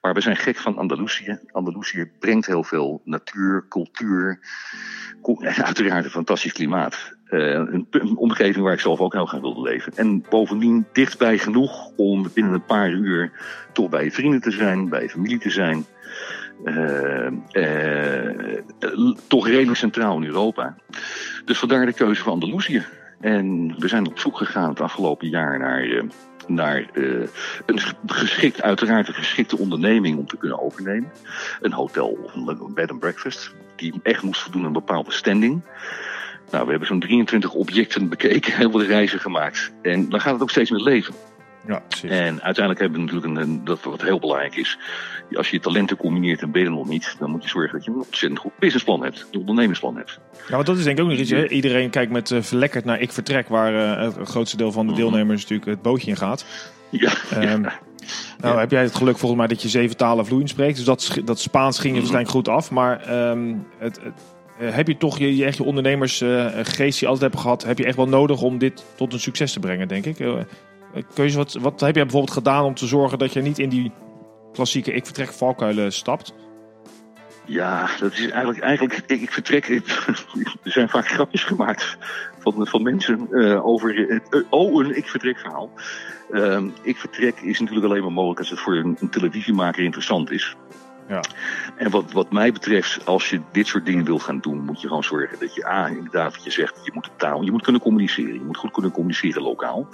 Maar 0.00 0.14
we 0.14 0.20
zijn 0.20 0.36
gek 0.36 0.56
van 0.56 0.76
Andalusië. 0.76 1.38
Andalusië 1.52 2.10
brengt 2.18 2.46
heel 2.46 2.64
veel 2.64 3.00
natuur, 3.04 3.66
cultuur. 3.68 4.40
Uiteraard 5.40 6.04
een 6.04 6.10
fantastisch 6.10 6.52
klimaat. 6.52 7.14
Uh, 7.30 7.50
een, 7.50 7.86
een, 7.90 8.16
omgeving 8.16 8.64
waar 8.64 8.72
ik 8.72 8.80
zelf 8.80 9.00
ook 9.00 9.12
heel 9.12 9.26
graag 9.26 9.40
wilde 9.40 9.60
leven. 9.60 9.92
En 9.96 10.24
bovendien 10.28 10.86
dichtbij 10.92 11.38
genoeg 11.38 11.90
om 11.96 12.28
binnen 12.34 12.52
een 12.52 12.64
paar 12.64 12.90
uur 12.90 13.32
toch 13.72 13.88
bij 13.88 14.04
je 14.04 14.12
vrienden 14.12 14.40
te 14.40 14.50
zijn, 14.50 14.88
bij 14.88 15.02
je 15.02 15.08
familie 15.08 15.38
te 15.38 15.50
zijn. 15.50 15.84
Uh, 16.64 17.30
uh, 17.52 18.58
toch 19.26 19.46
redelijk 19.46 19.78
centraal 19.78 20.16
in 20.16 20.24
Europa. 20.24 20.76
Dus 21.44 21.58
vandaar 21.58 21.86
de 21.86 21.92
keuze 21.92 22.22
van 22.22 22.32
Andalusië. 22.32 22.84
En 23.20 23.74
we 23.78 23.88
zijn 23.88 24.06
op 24.06 24.18
zoek 24.18 24.36
gegaan 24.36 24.68
het 24.68 24.80
afgelopen 24.80 25.28
jaar 25.28 25.58
naar, 25.58 26.04
naar 26.46 26.90
een 27.66 27.80
geschikt, 28.06 28.62
uiteraard 28.62 29.08
een 29.08 29.14
geschikte 29.14 29.58
onderneming 29.58 30.18
om 30.18 30.26
te 30.26 30.36
kunnen 30.36 30.60
overnemen. 30.60 31.12
Een 31.60 31.72
hotel 31.72 32.08
of 32.08 32.34
een 32.34 32.74
bed 32.74 32.90
and 32.90 33.00
breakfast. 33.00 33.54
Die 33.76 34.00
echt 34.02 34.22
moest 34.22 34.40
voldoen 34.40 34.60
aan 34.60 34.66
een 34.66 34.72
bepaalde 34.72 35.12
standing. 35.12 35.62
Nou, 36.50 36.64
we 36.64 36.70
hebben 36.70 36.88
zo'n 36.88 37.00
23 37.00 37.52
objecten 37.52 38.08
bekeken, 38.08 38.52
heel 38.56 38.70
veel 38.70 38.84
reizen 38.84 39.20
gemaakt. 39.20 39.72
En 39.82 40.08
dan 40.08 40.20
gaat 40.20 40.32
het 40.32 40.42
ook 40.42 40.50
steeds 40.50 40.70
meer 40.70 40.80
leven. 40.80 41.14
Ja, 41.66 41.82
precies. 41.88 42.10
En 42.10 42.42
uiteindelijk 42.42 42.80
hebben 42.80 43.06
we 43.06 43.12
natuurlijk 43.12 43.46
een, 43.46 43.64
dat 43.64 43.82
wat 43.82 44.02
heel 44.02 44.18
belangrijk 44.18 44.56
is. 44.56 44.78
Als 45.32 45.50
je 45.50 45.60
talenten 45.60 45.96
combineert 45.96 46.42
en 46.42 46.50
ben 46.50 46.62
je 46.62 46.70
nog 46.70 46.88
niet, 46.88 47.16
dan 47.18 47.30
moet 47.30 47.42
je 47.42 47.48
zorgen 47.48 47.72
dat 47.72 47.84
je 47.84 47.90
een 47.90 47.96
ontzettend 47.96 48.38
goed 48.38 48.52
businessplan 48.58 49.02
hebt, 49.02 49.26
een 49.30 49.40
ondernemersplan 49.40 49.96
hebt. 49.96 50.20
Ja, 50.48 50.54
want 50.54 50.66
dat 50.66 50.76
is 50.76 50.84
denk 50.84 50.98
ik 50.98 51.04
ook 51.04 51.10
nog 51.10 51.18
iets. 51.18 51.30
Hè? 51.30 51.48
Iedereen 51.48 51.90
kijkt 51.90 52.12
met 52.12 52.30
uh, 52.30 52.42
verlekkerd 52.42 52.84
naar 52.84 53.00
ik 53.00 53.12
vertrek, 53.12 53.48
waar 53.48 53.72
uh, 53.74 54.16
het 54.16 54.28
grootste 54.28 54.56
deel 54.56 54.72
van 54.72 54.86
de 54.86 54.92
deelnemers 54.92 55.42
natuurlijk 55.42 55.70
het 55.70 55.82
bootje 55.82 56.10
in 56.10 56.16
gaat. 56.16 56.46
Ja. 56.90 57.12
Um, 57.34 57.42
ja. 57.42 57.78
Nou, 58.38 58.54
ja. 58.54 58.60
heb 58.60 58.70
jij 58.70 58.82
het 58.82 58.94
geluk 58.94 59.18
volgens 59.18 59.40
mij 59.40 59.48
dat 59.48 59.62
je 59.62 59.68
zeven 59.68 59.96
talen 59.96 60.26
vloeiend 60.26 60.50
spreekt. 60.50 60.76
Dus 60.76 60.84
dat, 60.84 61.18
dat 61.24 61.40
Spaans 61.40 61.78
ging 61.78 61.92
je 61.92 61.98
waarschijnlijk 61.98 62.34
goed 62.34 62.48
af. 62.48 62.70
Maar 62.70 63.28
um, 63.30 63.66
het, 63.78 64.00
het 64.02 64.14
uh, 64.60 64.74
heb 64.74 64.86
je 64.86 64.96
toch 64.96 65.18
je, 65.18 65.36
je, 65.36 65.44
echt 65.44 65.56
je 65.56 65.64
ondernemersgeest 65.64 66.80
uh, 66.80 66.86
die 66.86 66.94
je 66.98 67.06
altijd 67.06 67.32
hebt 67.32 67.42
gehad, 67.42 67.64
heb 67.64 67.78
je 67.78 67.84
echt 67.84 67.96
wel 67.96 68.08
nodig 68.08 68.42
om 68.42 68.58
dit 68.58 68.84
tot 68.96 69.12
een 69.12 69.20
succes 69.20 69.52
te 69.52 69.60
brengen, 69.60 69.88
denk 69.88 70.04
ik. 70.04 70.18
Uh, 70.18 70.34
kun 71.14 71.30
je 71.30 71.36
wat, 71.36 71.52
wat 71.52 71.80
heb 71.80 71.94
jij 71.94 72.04
bijvoorbeeld 72.04 72.36
gedaan 72.36 72.64
om 72.64 72.74
te 72.74 72.86
zorgen 72.86 73.18
dat 73.18 73.32
je 73.32 73.40
niet 73.40 73.58
in 73.58 73.68
die 73.68 73.92
klassieke 74.52 74.92
ik 74.92 75.04
vertrek 75.04 75.32
valkuilen 75.32 75.92
stapt? 75.92 76.34
Ja, 77.44 77.88
dat 78.00 78.12
is 78.12 78.20
eigenlijk, 78.30 78.60
eigenlijk 78.60 79.02
ik, 79.06 79.30
vertrek. 79.30 79.68
er 80.62 80.70
zijn 80.70 80.88
vaak 80.88 81.08
grapjes 81.08 81.44
gemaakt 81.44 81.96
van, 82.38 82.66
van 82.66 82.82
mensen 82.82 83.28
over 83.62 83.94
het 84.08 84.44
oh, 84.50 84.84
een 84.84 84.96
ik 84.96 85.08
vertrek 85.08 85.38
verhaal. 85.38 85.70
Ehm, 86.30 86.68
ik 86.82 86.96
vertrek 86.96 87.40
is 87.40 87.60
natuurlijk 87.60 87.86
alleen 87.86 88.02
maar 88.02 88.12
mogelijk 88.12 88.38
als 88.38 88.50
het 88.50 88.60
voor 88.60 88.74
een 88.74 89.10
televisiemaker 89.10 89.84
interessant 89.84 90.30
is. 90.30 90.56
Ja. 91.08 91.20
En 91.76 91.90
wat, 91.90 92.12
wat 92.12 92.32
mij 92.32 92.52
betreft, 92.52 93.06
als 93.06 93.30
je 93.30 93.40
dit 93.52 93.66
soort 93.66 93.86
dingen 93.86 94.04
wil 94.04 94.18
gaan 94.18 94.40
doen, 94.40 94.64
moet 94.64 94.80
je 94.80 94.88
gewoon 94.88 95.04
zorgen 95.04 95.38
dat 95.38 95.54
je 95.54 95.66
A, 95.66 95.88
inderdaad, 95.88 96.34
wat 96.34 96.44
je 96.44 96.50
zegt, 96.50 96.84
je 96.84 96.90
moet 96.94 97.04
de 97.04 97.10
taal, 97.16 97.42
je 97.42 97.50
moet 97.50 97.62
kunnen 97.62 97.80
communiceren. 97.80 98.34
Je 98.34 98.44
moet 98.44 98.56
goed 98.56 98.70
kunnen 98.70 98.90
communiceren 98.90 99.42
lokaal. 99.42 99.88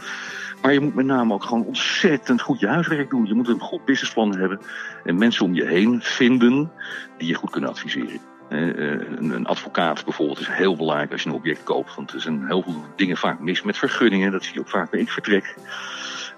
Maar 0.62 0.72
je 0.72 0.80
moet 0.80 0.94
met 0.94 1.06
name 1.06 1.34
ook 1.34 1.44
gewoon 1.44 1.64
ontzettend 1.64 2.40
goed 2.40 2.60
je 2.60 2.66
huiswerk 2.66 3.10
doen. 3.10 3.26
Je 3.26 3.34
moet 3.34 3.48
een 3.48 3.60
goed 3.60 3.84
businessplan 3.84 4.36
hebben 4.36 4.60
en 5.04 5.18
mensen 5.18 5.44
om 5.44 5.54
je 5.54 5.66
heen 5.66 6.00
vinden 6.02 6.72
die 7.18 7.28
je 7.28 7.34
goed 7.34 7.50
kunnen 7.50 7.70
adviseren. 7.70 8.20
Een 8.48 9.46
advocaat 9.46 10.04
bijvoorbeeld 10.04 10.40
is 10.40 10.48
heel 10.48 10.76
belangrijk 10.76 11.12
als 11.12 11.22
je 11.22 11.28
een 11.28 11.34
object 11.34 11.62
koopt. 11.62 11.94
Want 11.94 12.12
er 12.12 12.20
zijn 12.20 12.46
heel 12.46 12.62
veel 12.62 12.84
dingen 12.96 13.16
vaak 13.16 13.40
mis 13.40 13.62
met 13.62 13.78
vergunningen. 13.78 14.32
Dat 14.32 14.44
zie 14.44 14.54
je 14.54 14.60
ook 14.60 14.68
vaak 14.68 14.90
bij 14.90 15.00
ik 15.00 15.10
vertrek. 15.10 15.54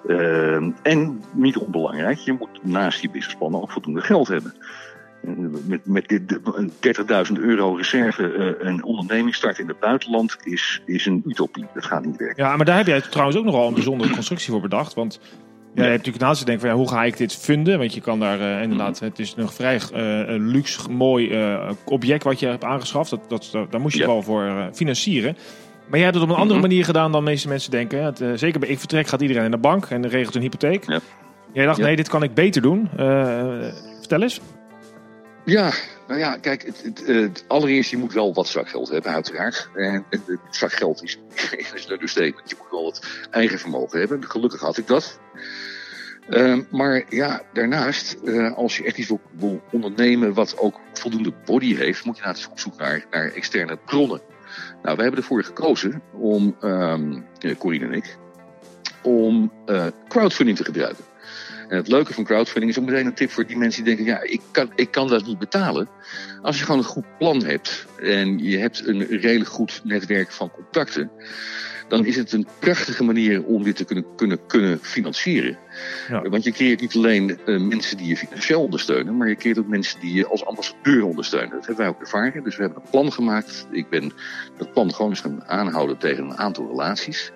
Uh, 0.07 0.55
en 0.83 1.23
niet 1.33 1.57
onbelangrijk, 1.57 2.19
je 2.19 2.33
moet 2.33 2.61
naast 2.63 3.01
die 3.01 3.11
businessplannen 3.11 3.63
ook 3.63 3.71
voldoende 3.71 4.01
geld 4.01 4.29
hebben. 4.29 4.55
Met, 5.67 5.87
met 5.87 6.09
dit 6.09 6.39
30.000 7.29 7.41
euro 7.41 7.75
reserve 7.75 8.23
uh, 8.23 8.69
een 8.69 8.85
onderneming 8.85 9.35
starten 9.35 9.63
in 9.63 9.69
het 9.69 9.81
buitenland 9.81 10.37
is, 10.43 10.83
is 10.87 11.07
een 11.07 11.23
utopie. 11.27 11.67
Dat 11.75 11.85
gaat 11.85 12.05
niet 12.05 12.17
werken. 12.17 12.45
Ja, 12.45 12.57
maar 12.57 12.67
daar 12.67 12.77
heb 12.77 12.87
jij 12.87 13.01
trouwens 13.01 13.39
ook 13.39 13.45
nogal 13.45 13.69
een 13.69 13.75
bijzondere 13.75 14.11
constructie 14.11 14.51
voor 14.51 14.61
bedacht. 14.61 14.95
Want 14.95 15.21
ja, 15.23 15.83
je 15.83 15.83
hebt 15.83 15.97
natuurlijk 15.97 16.25
naast 16.25 16.39
te 16.39 16.45
denken 16.45 16.67
van 16.69 16.77
ja, 16.77 16.83
hoe 16.83 16.91
ga 16.91 17.05
ik 17.05 17.17
dit 17.17 17.37
vinden? 17.37 17.79
Want 17.79 17.95
je 17.95 18.01
kan 18.01 18.21
daar 18.21 18.41
uh, 18.41 18.63
inderdaad, 18.63 18.99
het 18.99 19.19
is 19.19 19.35
een 19.37 19.49
vrij 19.49 19.81
uh, 19.95 20.23
luxe, 20.27 20.91
mooi 20.91 21.37
object 21.85 22.25
wat 22.25 22.41
je 22.41 22.47
hebt 22.47 22.65
aangeschaft. 22.65 23.11
Dat, 23.11 23.29
dat, 23.29 23.51
daar 23.71 23.81
moest 23.81 23.95
je 23.95 24.01
ja. 24.01 24.07
wel 24.07 24.23
voor 24.23 24.71
financieren. 24.73 25.37
Maar 25.87 25.99
jij 25.99 26.03
hebt 26.03 26.15
het 26.15 26.25
op 26.25 26.31
een 26.31 26.35
andere 26.35 26.55
mm 26.55 26.61
-hmm. 26.61 26.71
manier 26.71 26.85
gedaan 26.85 27.13
dan 27.13 27.25
de 27.25 27.31
meeste 27.31 27.49
mensen 27.49 27.71
denken. 27.71 28.05
Het, 28.05 28.21
uh, 28.21 28.33
zeker 28.35 28.61
bij 28.61 28.69
ik 28.69 28.79
vertrek 28.79 29.07
gaat 29.07 29.21
iedereen 29.21 29.43
naar 29.43 29.51
de 29.51 29.57
bank 29.57 29.85
en 29.85 30.09
regelt 30.09 30.35
een 30.35 30.43
hypotheek. 30.43 30.85
Ja. 30.87 31.01
Jij 31.53 31.65
dacht, 31.65 31.79
ja. 31.79 31.85
nee, 31.85 31.97
dit 31.97 32.09
kan 32.09 32.23
ik 32.23 32.35
beter 32.35 32.63
doen. 32.63 32.89
Uh, 32.99 33.65
vertel 33.99 34.23
eens. 34.23 34.41
Ja, 35.45 35.73
nou 36.07 36.21
ja, 36.21 36.37
kijk, 36.37 36.63
het, 36.63 36.83
het, 36.83 37.07
het, 37.07 37.45
allereerst, 37.49 37.91
je 37.91 37.97
moet 37.97 38.13
wel 38.13 38.35
wat 38.35 38.49
zakgeld 38.49 38.89
hebben, 38.89 39.13
uiteraard. 39.13 39.69
En 39.75 40.05
het, 40.11 40.39
zakgeld 40.51 41.03
is, 41.03 41.19
is 41.75 41.85
een 41.87 41.93
understatement. 41.93 42.51
Je 42.51 42.57
moet 42.59 42.71
wel 42.71 42.85
wat 42.85 43.07
eigen 43.31 43.59
vermogen 43.59 43.99
hebben. 43.99 44.25
Gelukkig 44.25 44.61
had 44.61 44.79
ik 44.79 44.87
dat. 44.87 45.19
Uh, 46.29 46.59
maar 46.71 47.05
ja, 47.09 47.43
daarnaast, 47.53 48.17
uh, 48.25 48.57
als 48.57 48.77
je 48.77 48.85
echt 48.85 48.99
iets 48.99 49.09
wil, 49.09 49.21
wil, 49.31 49.63
ondernemen 49.71 50.35
wat 50.35 50.59
ook 50.59 50.81
voldoende 50.93 51.33
body 51.45 51.77
heeft, 51.77 52.05
moet 52.05 52.17
je 52.17 52.23
natuurlijk 52.23 52.53
op 52.53 52.59
zoek 52.59 52.79
naar, 52.79 53.05
naar 53.11 53.33
externe 53.33 53.79
bronnen. 53.85 54.21
Nou, 54.83 54.97
we 54.97 55.03
hebben 55.03 55.21
ervoor 55.21 55.45
gekozen 55.45 56.03
om, 56.13 56.57
um, 56.63 57.25
Corine 57.59 57.87
en 57.87 57.93
ik, 57.93 58.17
om 59.03 59.53
uh, 59.67 59.87
crowdfunding 60.09 60.57
te 60.57 60.65
gebruiken. 60.65 61.05
En 61.69 61.77
het 61.77 61.89
leuke 61.89 62.15
van 62.15 62.25
crowdfunding 62.25 62.73
is 62.73 62.79
ook 62.79 62.85
meteen 62.85 63.07
een 63.07 63.15
tip 63.15 63.31
voor 63.31 63.47
die 63.47 63.57
mensen 63.57 63.85
die 63.85 63.97
denken: 63.97 64.15
ja, 64.15 64.23
ik 64.23 64.41
kan, 64.51 64.73
ik 64.75 64.91
kan 64.91 65.09
dat 65.09 65.27
niet 65.27 65.39
betalen. 65.39 65.89
Als 66.43 66.59
je 66.59 66.65
gewoon 66.65 66.81
een 66.81 66.87
goed 66.87 67.19
plan 67.19 67.45
hebt 67.45 67.87
en 68.01 68.39
je 68.39 68.59
hebt 68.59 68.87
een 68.87 69.05
redelijk 69.07 69.51
goed 69.51 69.81
netwerk 69.85 70.31
van 70.31 70.51
contacten, 70.51 71.11
dan 71.89 72.07
is 72.07 72.17
het 72.17 72.33
een 72.33 72.47
prachtige 72.59 73.05
manier 73.05 73.45
om 73.45 73.63
dit 73.63 73.77
te 73.77 73.85
kunnen, 73.85 74.05
kunnen, 74.17 74.47
kunnen 74.47 74.79
financieren. 74.83 75.59
Ja. 76.09 76.23
Want 76.23 76.45
je 76.45 76.53
creëert 76.53 76.81
niet 76.81 76.97
alleen 76.97 77.39
uh, 77.47 77.61
mensen 77.61 77.97
die 77.97 78.07
je 78.07 78.17
financieel 78.17 78.63
ondersteunen, 78.63 79.17
maar 79.17 79.29
je 79.29 79.37
creëert 79.37 79.59
ook 79.59 79.67
mensen 79.67 80.01
die 80.01 80.13
je 80.13 80.27
als 80.27 80.45
ambassadeur 80.45 81.05
ondersteunen. 81.05 81.51
Dat 81.51 81.67
hebben 81.67 81.85
wij 81.85 81.95
ook 81.95 82.01
ervaren. 82.01 82.45
Dus 82.45 82.57
we 82.57 82.63
hebben 82.63 82.83
een 82.83 82.91
plan 82.91 83.13
gemaakt. 83.13 83.67
Ik 83.71 83.89
ben 83.89 84.13
dat 84.57 84.73
plan 84.73 84.95
gewoon 84.95 85.11
eens 85.11 85.21
gaan 85.21 85.45
aanhouden 85.45 85.99
tegen 85.99 86.25
een 86.25 86.39
aantal 86.39 86.67
relaties. 86.69 87.33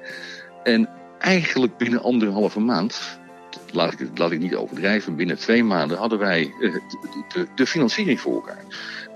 En 0.62 0.88
eigenlijk 1.18 1.76
binnen 1.76 2.02
anderhalve 2.02 2.60
maand 2.60 3.17
laat 4.14 4.30
ik, 4.30 4.38
niet 4.38 4.54
overdrijven, 4.54 5.16
binnen 5.16 5.38
twee 5.38 5.64
maanden 5.64 5.98
hadden 5.98 6.18
wij 6.18 6.52
uh, 6.60 6.72
de, 6.72 6.80
de, 7.34 7.46
de, 7.54 7.66
financiering 7.66 8.20
voor 8.20 8.34
elkaar. 8.34 8.64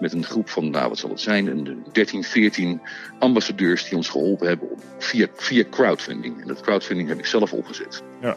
Met 0.01 0.13
een 0.13 0.25
groep 0.25 0.49
van, 0.49 0.71
nou 0.71 0.89
wat 0.89 0.99
zal 0.99 1.11
het 1.11 1.21
zijn, 1.21 1.47
een 1.47 1.85
13, 1.93 2.25
14 2.25 2.81
ambassadeurs 3.19 3.89
die 3.89 3.97
ons 3.97 4.09
geholpen 4.09 4.49
hebben 4.49 4.69
via, 4.99 5.27
via 5.35 5.65
crowdfunding. 5.71 6.41
En 6.41 6.47
dat 6.47 6.61
crowdfunding 6.61 7.09
heb 7.09 7.19
ik 7.19 7.27
zelf 7.27 7.53
opgezet. 7.53 8.03
Ja. 8.21 8.37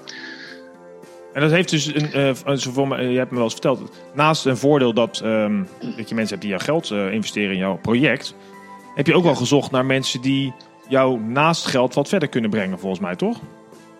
En 1.33 1.41
dat 1.41 1.51
heeft 1.51 1.69
dus, 1.69 1.85
een, 1.85 2.09
uh, 2.15 2.57
voor 2.57 2.87
me, 2.87 3.01
je 3.01 3.17
hebt 3.17 3.29
me 3.29 3.35
wel 3.35 3.43
eens 3.43 3.53
verteld, 3.53 3.91
naast 4.13 4.45
een 4.45 4.57
voordeel 4.57 4.93
dat, 4.93 5.21
um, 5.23 5.67
dat 5.97 6.09
je 6.09 6.15
mensen 6.15 6.37
hebt 6.37 6.41
die 6.41 6.49
jouw 6.49 6.59
geld 6.59 6.91
investeren 6.91 7.51
in 7.51 7.57
jouw 7.57 7.77
project, 7.77 8.35
heb 8.95 9.07
je 9.07 9.15
ook 9.15 9.23
wel 9.23 9.35
gezocht 9.35 9.71
naar 9.71 9.85
mensen 9.85 10.21
die 10.21 10.53
jou 10.87 11.19
naast 11.19 11.65
geld 11.65 11.93
wat 11.93 12.09
verder 12.09 12.29
kunnen 12.29 12.49
brengen, 12.49 12.79
volgens 12.79 13.01
mij, 13.01 13.15
toch? 13.15 13.39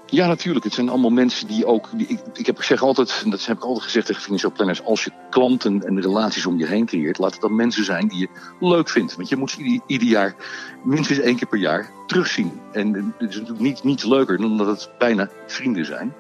Ja, 0.05 0.27
natuurlijk. 0.27 0.65
Het 0.65 0.73
zijn 0.73 0.89
allemaal 0.89 1.09
mensen 1.09 1.47
die 1.47 1.65
ook. 1.65 1.89
Die, 1.93 2.07
ik, 2.07 2.19
ik, 2.33 2.45
heb, 2.45 2.57
ik 2.57 2.63
zeg 2.63 2.81
altijd, 2.81 3.21
en 3.23 3.29
dat 3.29 3.45
heb 3.45 3.57
ik 3.57 3.63
altijd 3.63 3.83
gezegd 3.83 4.05
tegen 4.05 4.21
financial 4.21 4.51
planners: 4.51 4.83
als 4.83 5.03
je 5.03 5.11
klanten 5.29 5.83
en 5.83 6.01
relaties 6.01 6.45
om 6.45 6.57
je 6.57 6.65
heen 6.65 6.85
creëert, 6.85 7.17
laat 7.17 7.31
het 7.31 7.41
dan 7.41 7.55
mensen 7.55 7.83
zijn 7.83 8.07
die 8.07 8.19
je 8.19 8.29
leuk 8.59 8.89
vindt. 8.89 9.15
Want 9.15 9.29
je 9.29 9.35
moet 9.35 9.53
ieder, 9.53 9.81
ieder 9.87 10.07
jaar, 10.07 10.35
minstens 10.83 11.19
één 11.19 11.35
keer 11.35 11.47
per 11.47 11.59
jaar, 11.59 11.91
terugzien. 12.05 12.59
En 12.71 13.13
het 13.17 13.29
is 13.29 13.35
natuurlijk 13.35 13.59
niet, 13.59 13.83
niet 13.83 14.03
leuker 14.03 14.37
dan 14.37 14.57
dat 14.57 14.67
het 14.67 14.89
bijna 14.97 15.29
vrienden 15.47 15.85
zijn. 15.85 16.13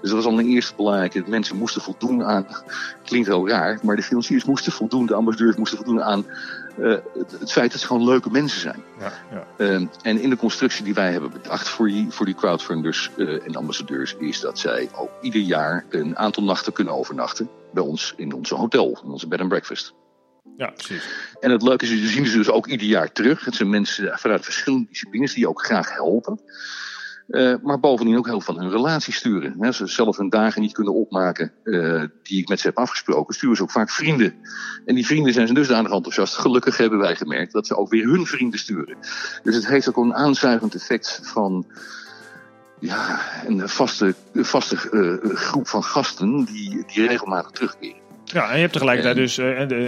Dus 0.00 0.10
dat 0.10 0.24
was 0.24 0.32
al 0.32 0.38
een 0.38 0.46
eerste 0.46 0.74
belangrijke. 0.76 1.24
Mensen 1.26 1.56
moesten 1.56 1.82
voldoen 1.82 2.24
aan. 2.24 2.46
Klinkt 3.04 3.28
heel 3.28 3.48
raar, 3.48 3.78
maar 3.82 3.96
de 3.96 4.02
financiers 4.02 4.44
moesten 4.44 4.72
voldoen, 4.72 5.06
de 5.06 5.14
ambassadeurs 5.14 5.56
moesten 5.56 5.78
voldoen 5.78 6.02
aan 6.02 6.26
uh, 6.78 6.96
het, 7.14 7.36
het, 7.40 7.52
feit 7.52 7.70
dat 7.72 7.80
ze 7.80 7.86
gewoon 7.86 8.04
leuke 8.04 8.30
mensen 8.30 8.60
zijn. 8.60 8.82
Ja, 8.98 9.12
ja. 9.30 9.46
Uh, 9.58 9.86
en 10.02 10.20
in 10.20 10.30
de 10.30 10.36
constructie 10.36 10.84
die 10.84 10.94
wij 10.94 11.12
hebben 11.12 11.30
bedacht 11.30 11.68
voor 11.68 11.86
die, 11.86 12.06
voor 12.10 12.26
die 12.26 12.34
crowdfunders 12.34 13.10
uh, 13.16 13.46
en 13.46 13.56
ambassadeurs, 13.56 14.14
is 14.18 14.40
dat 14.40 14.58
zij 14.58 14.88
ook 14.94 15.10
ieder 15.20 15.40
jaar 15.40 15.84
een 15.88 16.18
aantal 16.18 16.42
nachten 16.42 16.72
kunnen 16.72 16.94
overnachten 16.94 17.48
bij 17.72 17.82
ons 17.82 18.14
in 18.16 18.32
onze 18.32 18.54
hotel, 18.54 19.00
in 19.04 19.10
onze 19.10 19.28
bed 19.28 19.40
and 19.40 19.48
breakfast. 19.48 19.94
Ja, 20.56 20.70
precies. 20.70 21.08
En 21.40 21.50
het 21.50 21.62
leuke 21.62 21.84
is, 21.84 21.90
we 21.90 22.06
zien 22.06 22.26
ze 22.26 22.36
dus 22.36 22.50
ook 22.50 22.66
ieder 22.66 22.86
jaar 22.86 23.12
terug. 23.12 23.44
Het 23.44 23.54
zijn 23.54 23.70
mensen 23.70 24.18
vanuit 24.18 24.44
verschillende 24.44 24.86
disciplines 24.88 25.34
die 25.34 25.48
ook 25.48 25.64
graag 25.64 25.94
helpen. 25.94 26.40
Uh, 27.28 27.54
maar 27.62 27.80
bovendien 27.80 28.18
ook 28.18 28.26
heel 28.26 28.40
van 28.40 28.58
hun 28.58 28.70
relatie 28.70 29.12
sturen. 29.12 29.56
Als 29.60 29.76
ze 29.76 29.86
zelf 29.86 30.16
hun 30.16 30.28
dagen 30.28 30.62
niet 30.62 30.72
kunnen 30.72 30.94
opmaken 30.94 31.52
uh, 31.64 32.02
die 32.22 32.40
ik 32.40 32.48
met 32.48 32.60
ze 32.60 32.66
heb 32.66 32.76
afgesproken, 32.76 33.34
sturen 33.34 33.56
ze 33.56 33.62
ook 33.62 33.70
vaak 33.70 33.90
vrienden. 33.90 34.34
En 34.84 34.94
die 34.94 35.06
vrienden 35.06 35.32
zijn 35.32 35.46
ze 35.46 35.54
dusdanig 35.54 35.92
enthousiast. 35.92 36.34
Gelukkig 36.34 36.76
hebben 36.76 36.98
wij 36.98 37.16
gemerkt 37.16 37.52
dat 37.52 37.66
ze 37.66 37.76
ook 37.76 37.90
weer 37.90 38.04
hun 38.04 38.26
vrienden 38.26 38.58
sturen. 38.58 38.96
Dus 39.42 39.54
het 39.54 39.66
heeft 39.66 39.88
ook 39.88 39.96
een 39.96 40.14
aanzuigend 40.14 40.74
effect 40.74 41.20
van 41.22 41.66
ja, 42.80 43.20
een 43.46 43.68
vaste, 43.68 44.14
vaste 44.34 44.76
uh, 44.90 45.34
groep 45.36 45.68
van 45.68 45.84
gasten 45.84 46.44
die, 46.44 46.84
die 46.86 47.06
regelmatig 47.06 47.50
terugkeren. 47.50 48.07
Ja, 48.32 48.48
en 48.48 48.54
je 48.54 48.60
hebt 48.60 48.72
tegelijkertijd 48.72 49.16
dus, 49.16 49.38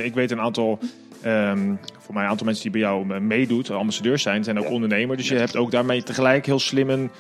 ik 0.05 0.15
weet 0.15 0.31
een 0.31 0.41
aantal 0.41 0.79
Um, 1.25 1.79
voor 1.99 2.15
mij 2.15 2.25
een 2.25 2.31
aantal 2.31 2.47
mensen 2.47 2.63
die 2.63 2.73
bij 2.73 2.81
jou 2.81 3.21
meedoet, 3.21 3.71
ambassadeurs 3.71 4.23
zijn, 4.23 4.45
zijn 4.45 4.59
ook 4.59 4.71
ondernemer. 4.71 5.17
Dus 5.17 5.29
je 5.29 5.35
hebt 5.37 5.57
ook 5.57 5.71
daarmee 5.71 6.03
tegelijk 6.03 6.47
heel 6.47 6.59
slim 6.59 6.91
een, 6.91 7.11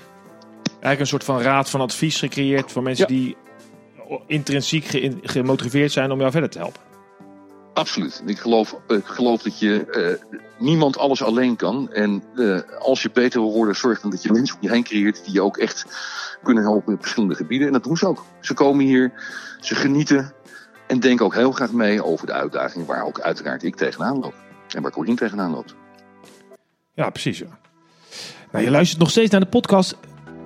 eigenlijk 0.65 1.01
een 1.01 1.07
soort 1.07 1.25
van 1.25 1.41
raad 1.41 1.71
van 1.71 1.81
advies 1.81 2.19
gecreëerd 2.19 2.73
voor 2.73 2.83
mensen 2.83 3.07
die 3.07 3.37
intrinsiek 4.27 4.85
gemotiveerd 5.23 5.93
zijn 5.93 6.11
om 6.11 6.19
jou 6.19 6.31
verder 6.31 6.51
te 6.51 6.59
helpen. 6.59 6.81
Absoluut. 7.73 8.23
Ik 8.27 8.39
geloof, 8.39 8.77
ik 8.89 9.05
geloof 9.05 9.43
dat 9.43 9.59
je 9.59 9.87
uh, 10.31 10.37
niemand 10.59 10.99
alles 10.99 11.23
alleen 11.23 11.57
kan. 11.57 11.93
En 11.93 12.23
uh, 12.35 12.61
als 12.79 13.03
je 13.03 13.11
beter 13.11 13.41
wil 13.41 13.53
worden, 13.53 13.77
zorg 13.77 14.01
dan 14.01 14.11
dat 14.11 14.23
je 14.23 14.33
mensen 14.33 14.57
om 14.57 14.63
je 14.63 14.71
heen 14.71 14.85
creëert 14.85 15.25
die 15.25 15.35
je 15.35 15.43
ook 15.43 15.57
echt 15.57 15.87
kunnen 16.43 16.63
helpen 16.63 16.93
in 16.93 17.01
verschillende 17.01 17.35
gebieden. 17.35 17.67
En 17.67 17.73
dat 17.73 17.85
doen 17.85 17.97
ze 17.97 18.07
ook. 18.07 18.25
Ze 18.41 18.55
komen 18.55 18.85
hier, 18.85 19.13
ze 19.61 19.75
genieten, 19.75 20.33
en 20.91 21.01
denk 21.01 21.21
ook 21.21 21.35
heel 21.35 21.53
graag 21.53 21.73
mee 21.73 22.05
over 22.05 22.27
de 22.27 22.33
uitdagingen 22.33 22.87
waar 22.87 23.05
ook 23.05 23.21
uiteraard 23.21 23.63
ik 23.63 23.77
tegenaan 23.77 24.19
loop. 24.19 24.35
En 24.75 24.83
waar 24.83 24.91
Corine 24.91 25.17
tegenaan 25.17 25.51
loopt. 25.51 25.75
Ja, 26.95 27.11
precies. 27.11 27.39
Ja. 27.39 27.59
Nou, 28.53 28.65
je 28.65 28.71
luistert 28.71 29.01
nog 29.01 29.11
steeds 29.11 29.31
naar 29.31 29.41
de 29.41 29.47
podcast 29.47 29.97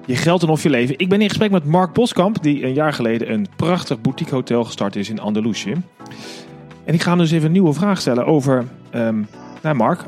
Je 0.06 0.16
Geld 0.16 0.42
en 0.42 0.48
Of 0.48 0.62
Je 0.62 0.70
Leven. 0.70 0.98
Ik 0.98 1.08
ben 1.08 1.20
in 1.20 1.28
gesprek 1.28 1.50
met 1.50 1.64
Mark 1.64 1.92
Boskamp, 1.92 2.42
die 2.42 2.64
een 2.64 2.72
jaar 2.72 2.92
geleden 2.92 3.32
een 3.32 3.46
prachtig 3.56 4.00
boutique 4.00 4.34
hotel 4.34 4.64
gestart 4.64 4.96
is 4.96 5.08
in 5.08 5.20
Andalusië. 5.20 5.82
En 6.84 6.94
ik 6.94 7.02
ga 7.02 7.10
hem 7.10 7.18
dus 7.18 7.30
even 7.30 7.46
een 7.46 7.52
nieuwe 7.52 7.72
vraag 7.72 8.00
stellen 8.00 8.26
over, 8.26 8.64
um, 8.94 9.26
nou 9.62 9.76
Mark, 9.76 10.00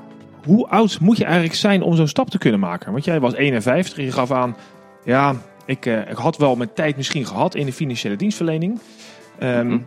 hoe 0.44 0.68
oud 0.68 1.00
moet 1.00 1.16
je 1.16 1.24
eigenlijk 1.24 1.54
zijn 1.54 1.82
om 1.82 1.96
zo'n 1.96 2.08
stap 2.08 2.30
te 2.30 2.38
kunnen 2.38 2.60
maken? 2.60 2.92
Want 2.92 3.04
jij 3.04 3.20
was 3.20 3.34
51 3.34 3.98
en 3.98 4.04
je 4.04 4.12
gaf 4.12 4.30
aan, 4.30 4.56
ja, 5.04 5.34
ik, 5.64 5.86
uh, 5.86 6.10
ik 6.10 6.16
had 6.16 6.36
wel 6.36 6.56
mijn 6.56 6.72
tijd 6.72 6.96
misschien 6.96 7.26
gehad 7.26 7.54
in 7.54 7.66
de 7.66 7.72
financiële 7.72 8.16
dienstverlening. 8.16 8.80
Um, 9.42 9.66
mm 9.66 9.86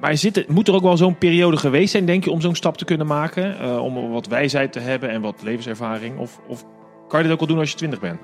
maar 0.00 0.16
zit, 0.16 0.48
moet 0.48 0.68
er 0.68 0.74
ook 0.74 0.82
wel 0.82 0.96
zo'n 0.96 1.18
periode 1.18 1.56
geweest 1.56 1.90
zijn, 1.90 2.06
denk 2.06 2.24
je, 2.24 2.30
om 2.30 2.40
zo'n 2.40 2.54
stap 2.54 2.76
te 2.76 2.84
kunnen 2.84 3.06
maken? 3.06 3.56
Uh, 3.62 3.84
om 3.84 4.10
wat 4.10 4.26
wijsheid 4.26 4.72
te 4.72 4.80
hebben 4.80 5.10
en 5.10 5.20
wat 5.20 5.42
levenservaring? 5.42 6.18
Of, 6.18 6.40
of 6.46 6.64
kan 7.08 7.18
je 7.18 7.24
dit 7.24 7.32
ook 7.32 7.38
wel 7.38 7.48
doen 7.48 7.58
als 7.58 7.70
je 7.70 7.76
twintig 7.76 8.00
bent? 8.00 8.20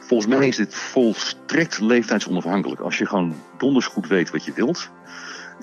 Volgens 0.00 0.34
mij 0.34 0.48
is 0.48 0.56
dit 0.56 0.74
volstrekt 0.74 1.80
leeftijdsonafhankelijk. 1.80 2.80
Als 2.80 2.98
je 2.98 3.06
gewoon 3.06 3.34
donders 3.58 3.86
goed 3.86 4.06
weet 4.06 4.30
wat 4.30 4.44
je 4.44 4.52
wilt, 4.52 4.90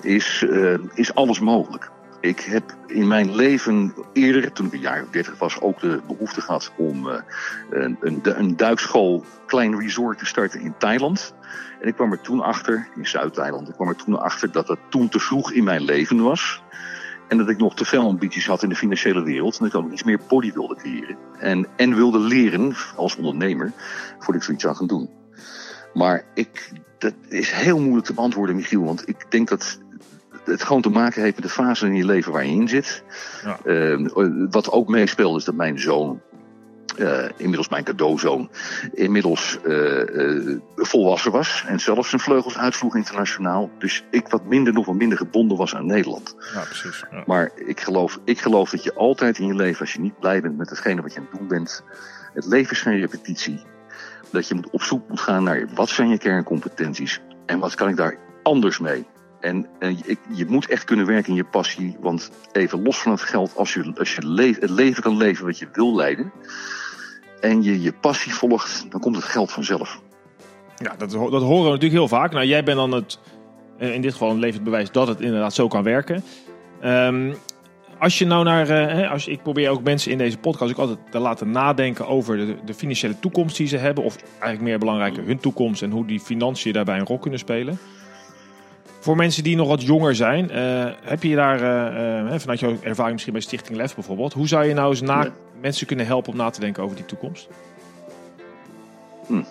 is, 0.00 0.44
uh, 0.48 0.74
is 0.94 1.14
alles 1.14 1.40
mogelijk. 1.40 1.90
Ik 2.20 2.40
heb 2.40 2.76
in 2.86 3.06
mijn 3.08 3.34
leven 3.34 3.94
eerder, 4.12 4.52
toen 4.52 4.66
ik 4.66 4.72
een 4.72 4.80
jaar 4.80 5.02
of 5.02 5.10
dertig 5.10 5.38
was, 5.38 5.60
ook 5.60 5.80
de 5.80 6.00
behoefte 6.06 6.40
gehad 6.40 6.72
om 6.76 7.06
uh, 7.06 7.14
een, 7.70 7.96
een, 8.00 8.20
een 8.22 8.56
duikschool, 8.56 9.24
klein 9.46 9.80
resort 9.80 10.18
te 10.18 10.26
starten 10.26 10.60
in 10.60 10.74
Thailand. 10.78 11.34
En 11.80 11.88
ik 11.88 11.94
kwam 11.94 12.12
er 12.12 12.20
toen 12.20 12.40
achter, 12.40 12.88
in 12.96 13.06
Zuid-Thailand, 13.06 13.68
ik 13.68 13.74
kwam 13.74 13.88
er 13.88 13.96
toen 13.96 14.18
achter 14.20 14.52
dat 14.52 14.66
dat 14.66 14.78
toen 14.88 15.08
te 15.08 15.18
vroeg 15.18 15.52
in 15.52 15.64
mijn 15.64 15.82
leven 15.82 16.22
was. 16.22 16.62
En 17.28 17.38
dat 17.38 17.48
ik 17.48 17.58
nog 17.58 17.76
te 17.76 17.84
veel 17.84 18.02
ambities 18.02 18.46
had 18.46 18.62
in 18.62 18.68
de 18.68 18.76
financiële 18.76 19.22
wereld. 19.22 19.58
En 19.58 19.64
dat 19.64 19.74
ik 19.74 19.86
ook 19.86 19.92
iets 19.92 20.02
meer 20.02 20.20
body 20.28 20.52
wilde 20.52 20.76
creëren. 20.76 21.16
En, 21.38 21.66
en 21.76 21.94
wilde 21.94 22.18
leren 22.18 22.74
als 22.96 23.16
ondernemer, 23.16 23.72
voordat 24.18 24.34
ik 24.34 24.42
zoiets 24.42 24.62
zou 24.62 24.76
gaan 24.76 24.86
doen. 24.86 25.10
Maar 25.94 26.24
ik, 26.34 26.72
dat 26.98 27.14
is 27.28 27.50
heel 27.50 27.78
moeilijk 27.80 28.06
te 28.06 28.14
beantwoorden, 28.14 28.56
Michiel. 28.56 28.84
Want 28.84 29.08
ik 29.08 29.30
denk 29.30 29.48
dat 29.48 29.78
het 30.44 30.62
gewoon 30.62 30.82
te 30.82 30.90
maken 30.90 31.22
heeft 31.22 31.34
met 31.34 31.44
de 31.44 31.50
fase 31.50 31.86
in 31.86 31.94
je 31.94 32.04
leven 32.04 32.32
waar 32.32 32.46
je 32.46 32.52
in 32.52 32.68
zit. 32.68 33.02
Ja. 33.44 33.58
Uh, 33.64 34.08
wat 34.50 34.70
ook 34.70 34.88
meespeelt 34.88 35.38
is 35.38 35.44
dat 35.44 35.54
mijn 35.54 35.78
zoon 35.78 36.20
uh, 36.96 37.24
inmiddels 37.36 37.68
mijn 37.68 37.84
cadeauzoon, 37.84 38.50
inmiddels 38.92 39.58
uh, 39.66 40.00
uh, 40.00 40.58
volwassen 40.76 41.32
was 41.32 41.64
en 41.66 41.80
zelfs 41.80 42.08
zijn 42.08 42.20
vleugels 42.20 42.58
uitvloeg 42.58 42.96
internationaal. 42.96 43.70
Dus 43.78 44.04
ik 44.10 44.28
wat 44.28 44.44
minder, 44.44 44.72
nog 44.72 44.86
wat 44.86 44.94
minder 44.94 45.18
gebonden 45.18 45.56
was 45.56 45.74
aan 45.74 45.86
Nederland. 45.86 46.36
Ja, 46.54 46.60
precies. 46.60 47.04
Ja. 47.10 47.22
Maar 47.26 47.50
ik 47.54 47.80
geloof, 47.80 48.20
ik 48.24 48.40
geloof 48.40 48.70
dat 48.70 48.84
je 48.84 48.94
altijd 48.94 49.38
in 49.38 49.46
je 49.46 49.54
leven, 49.54 49.80
als 49.80 49.92
je 49.92 50.00
niet 50.00 50.18
blij 50.18 50.40
bent 50.40 50.56
met 50.56 50.70
hetgene 50.70 51.02
wat 51.02 51.12
je 51.12 51.18
aan 51.18 51.26
het 51.30 51.38
doen 51.38 51.48
bent, 51.48 51.82
het 52.34 52.46
leven 52.46 52.72
is 52.72 52.80
geen 52.80 53.00
repetitie. 53.00 53.62
Dat 54.30 54.48
je 54.48 54.54
moet 54.54 54.70
op 54.70 54.82
zoek 54.82 55.08
moet 55.08 55.20
gaan 55.20 55.44
naar 55.44 55.68
wat 55.74 55.88
zijn 55.88 56.08
je 56.08 56.18
kerncompetenties 56.18 57.20
en 57.46 57.58
wat 57.58 57.74
kan 57.74 57.88
ik 57.88 57.96
daar 57.96 58.18
anders 58.42 58.78
mee. 58.78 59.06
En, 59.44 59.66
en 59.78 59.96
je, 59.96 60.16
je, 60.28 60.46
moet 60.46 60.68
echt 60.68 60.84
kunnen 60.84 61.06
werken 61.06 61.28
in 61.28 61.34
je 61.34 61.44
passie. 61.44 61.96
Want 62.00 62.30
even 62.52 62.82
los 62.82 62.98
van 62.98 63.12
het 63.12 63.20
geld, 63.20 63.56
als 63.56 63.74
je, 63.74 63.92
als 63.96 64.14
je 64.14 64.56
het 64.60 64.70
leven 64.70 65.02
kan 65.02 65.16
leven 65.16 65.44
wat 65.44 65.58
je 65.58 65.68
wil 65.72 65.94
leiden, 65.94 66.32
en 67.44 67.62
je 67.62 67.82
je 67.82 67.92
passie 67.92 68.34
volgt, 68.34 68.86
dan 68.90 69.00
komt 69.00 69.16
het 69.16 69.24
geld 69.24 69.52
vanzelf. 69.52 70.00
Ja, 70.76 70.94
dat, 70.98 71.10
dat 71.10 71.42
horen 71.42 71.64
we 71.64 71.70
natuurlijk 71.70 71.92
heel 71.92 72.08
vaak. 72.08 72.32
Nou, 72.32 72.46
jij 72.46 72.64
bent 72.64 72.76
dan 72.76 72.92
het, 72.92 73.18
eh, 73.78 73.94
in 73.94 74.00
dit 74.00 74.12
geval 74.12 74.30
een 74.30 74.38
levend 74.38 74.64
bewijs 74.64 74.90
dat 74.90 75.08
het 75.08 75.20
inderdaad 75.20 75.54
zo 75.54 75.68
kan 75.68 75.82
werken. 75.82 76.24
Um, 76.84 77.34
als 77.98 78.18
je 78.18 78.26
nou 78.26 78.44
naar, 78.44 78.70
uh, 79.00 79.10
als 79.10 79.26
ik 79.26 79.42
probeer 79.42 79.70
ook 79.70 79.82
mensen 79.82 80.10
in 80.10 80.18
deze 80.18 80.38
podcast 80.38 80.72
ook 80.72 80.78
altijd 80.78 80.98
te 81.10 81.18
laten 81.18 81.50
nadenken 81.50 82.06
over 82.06 82.36
de, 82.36 82.56
de, 82.64 82.74
financiële 82.74 83.18
toekomst 83.20 83.56
die 83.56 83.66
ze 83.66 83.76
hebben. 83.76 84.04
Of 84.04 84.16
eigenlijk 84.30 84.60
meer 84.60 84.78
belangrijk, 84.78 85.16
hun 85.16 85.38
toekomst 85.38 85.82
en 85.82 85.90
hoe 85.90 86.06
die 86.06 86.20
financiën 86.20 86.72
daarbij 86.72 86.98
een 86.98 87.06
rol 87.06 87.18
kunnen 87.18 87.38
spelen. 87.38 87.78
Voor 89.00 89.16
mensen 89.16 89.42
die 89.42 89.56
nog 89.56 89.68
wat 89.68 89.82
jonger 89.82 90.14
zijn, 90.14 90.50
uh, 90.50 90.84
heb 91.02 91.22
je 91.22 91.34
daar 91.34 91.60
uh, 91.60 92.38
vanuit 92.38 92.60
jouw 92.60 92.76
ervaring 92.82 93.12
misschien 93.12 93.32
bij 93.32 93.42
Stichting 93.42 93.78
Lef 93.78 93.94
bijvoorbeeld, 93.94 94.32
hoe 94.32 94.48
zou 94.48 94.64
je 94.64 94.74
nou 94.74 94.90
eens 94.90 95.00
na, 95.00 95.28
mensen 95.64 95.86
kunnen 95.86 96.06
helpen 96.06 96.32
om 96.32 96.38
na 96.38 96.50
te 96.50 96.60
denken 96.60 96.82
over 96.82 96.96
die 96.96 97.04
toekomst? 97.04 97.48
Hm. 99.26 99.42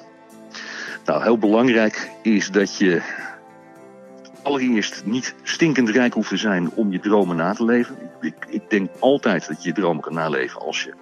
Nou, 1.05 1.23
heel 1.23 1.37
belangrijk 1.37 2.11
is 2.21 2.51
dat 2.51 2.77
je 2.77 3.01
allereerst 4.41 5.05
niet 5.05 5.35
stinkend 5.43 5.89
rijk 5.89 6.13
hoeft 6.13 6.29
te 6.29 6.37
zijn 6.37 6.71
om 6.71 6.91
je 6.91 6.99
dromen 6.99 7.35
na 7.35 7.53
te 7.53 7.65
leven. 7.65 7.97
Ik, 8.21 8.35
ik 8.49 8.69
denk 8.69 8.89
altijd 8.99 9.47
dat 9.47 9.63
je 9.63 9.69
je 9.69 9.75
dromen 9.75 10.01
kan 10.01 10.13
naleven 10.13 10.61
als 10.61 10.83
je 10.83 10.93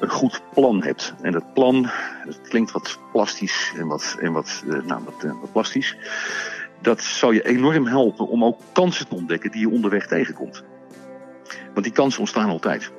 een 0.00 0.10
goed 0.10 0.40
plan 0.54 0.82
hebt. 0.82 1.14
En 1.22 1.32
dat 1.32 1.52
plan, 1.54 1.90
dat 2.24 2.40
klinkt 2.40 2.70
wat 2.70 2.98
plastisch 3.12 3.72
en 3.76 3.86
wat, 3.86 4.16
en 4.20 4.32
wat, 4.32 4.62
nou, 4.66 5.04
wat, 5.04 5.32
wat 5.40 5.52
plastisch 5.52 5.96
dat 6.80 7.02
zou 7.02 7.34
je 7.34 7.46
enorm 7.46 7.86
helpen 7.86 8.28
om 8.28 8.44
ook 8.44 8.60
kansen 8.72 9.08
te 9.08 9.14
ontdekken 9.14 9.50
die 9.50 9.60
je 9.60 9.70
onderweg 9.70 10.06
tegenkomt. 10.06 10.64
Want 11.72 11.84
die 11.84 11.94
kansen 11.94 12.20
ontstaan 12.20 12.48
altijd. 12.48 12.92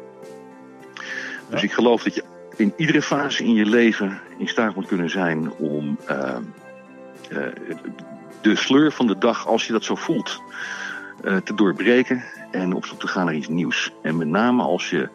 Dus 1.49 1.63
ik 1.63 1.71
geloof 1.71 2.03
dat 2.03 2.15
je 2.15 2.23
in 2.55 2.73
iedere 2.77 3.01
fase 3.01 3.43
in 3.43 3.53
je 3.53 3.65
leven 3.65 4.19
in 4.37 4.47
staat 4.47 4.75
moet 4.75 4.87
kunnen 4.87 5.09
zijn 5.09 5.51
om 5.51 5.97
uh, 6.09 6.35
uh, 7.31 7.37
de 8.41 8.55
sleur 8.55 8.91
van 8.91 9.07
de 9.07 9.17
dag, 9.17 9.47
als 9.47 9.67
je 9.67 9.71
dat 9.71 9.83
zo 9.83 9.95
voelt, 9.95 10.41
uh, 11.23 11.37
te 11.37 11.53
doorbreken 11.53 12.23
en 12.51 12.73
op 12.73 12.85
zoek 12.85 12.99
te 12.99 13.07
gaan 13.07 13.25
naar 13.25 13.35
iets 13.35 13.47
nieuws. 13.47 13.91
En 14.01 14.17
met 14.17 14.27
name 14.27 14.63
als 14.63 14.89
je 14.89 15.09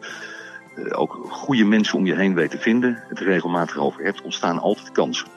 ook 0.91 1.25
goede 1.29 1.63
mensen 1.63 1.97
om 1.97 2.05
je 2.05 2.15
heen 2.15 2.33
weet 2.33 2.51
te 2.51 2.57
vinden, 2.57 3.03
het 3.07 3.19
regelmatig 3.19 3.77
over 3.77 4.03
hebt, 4.03 4.21
ontstaan 4.21 4.59
altijd 4.59 4.91
kansen. 4.91 5.27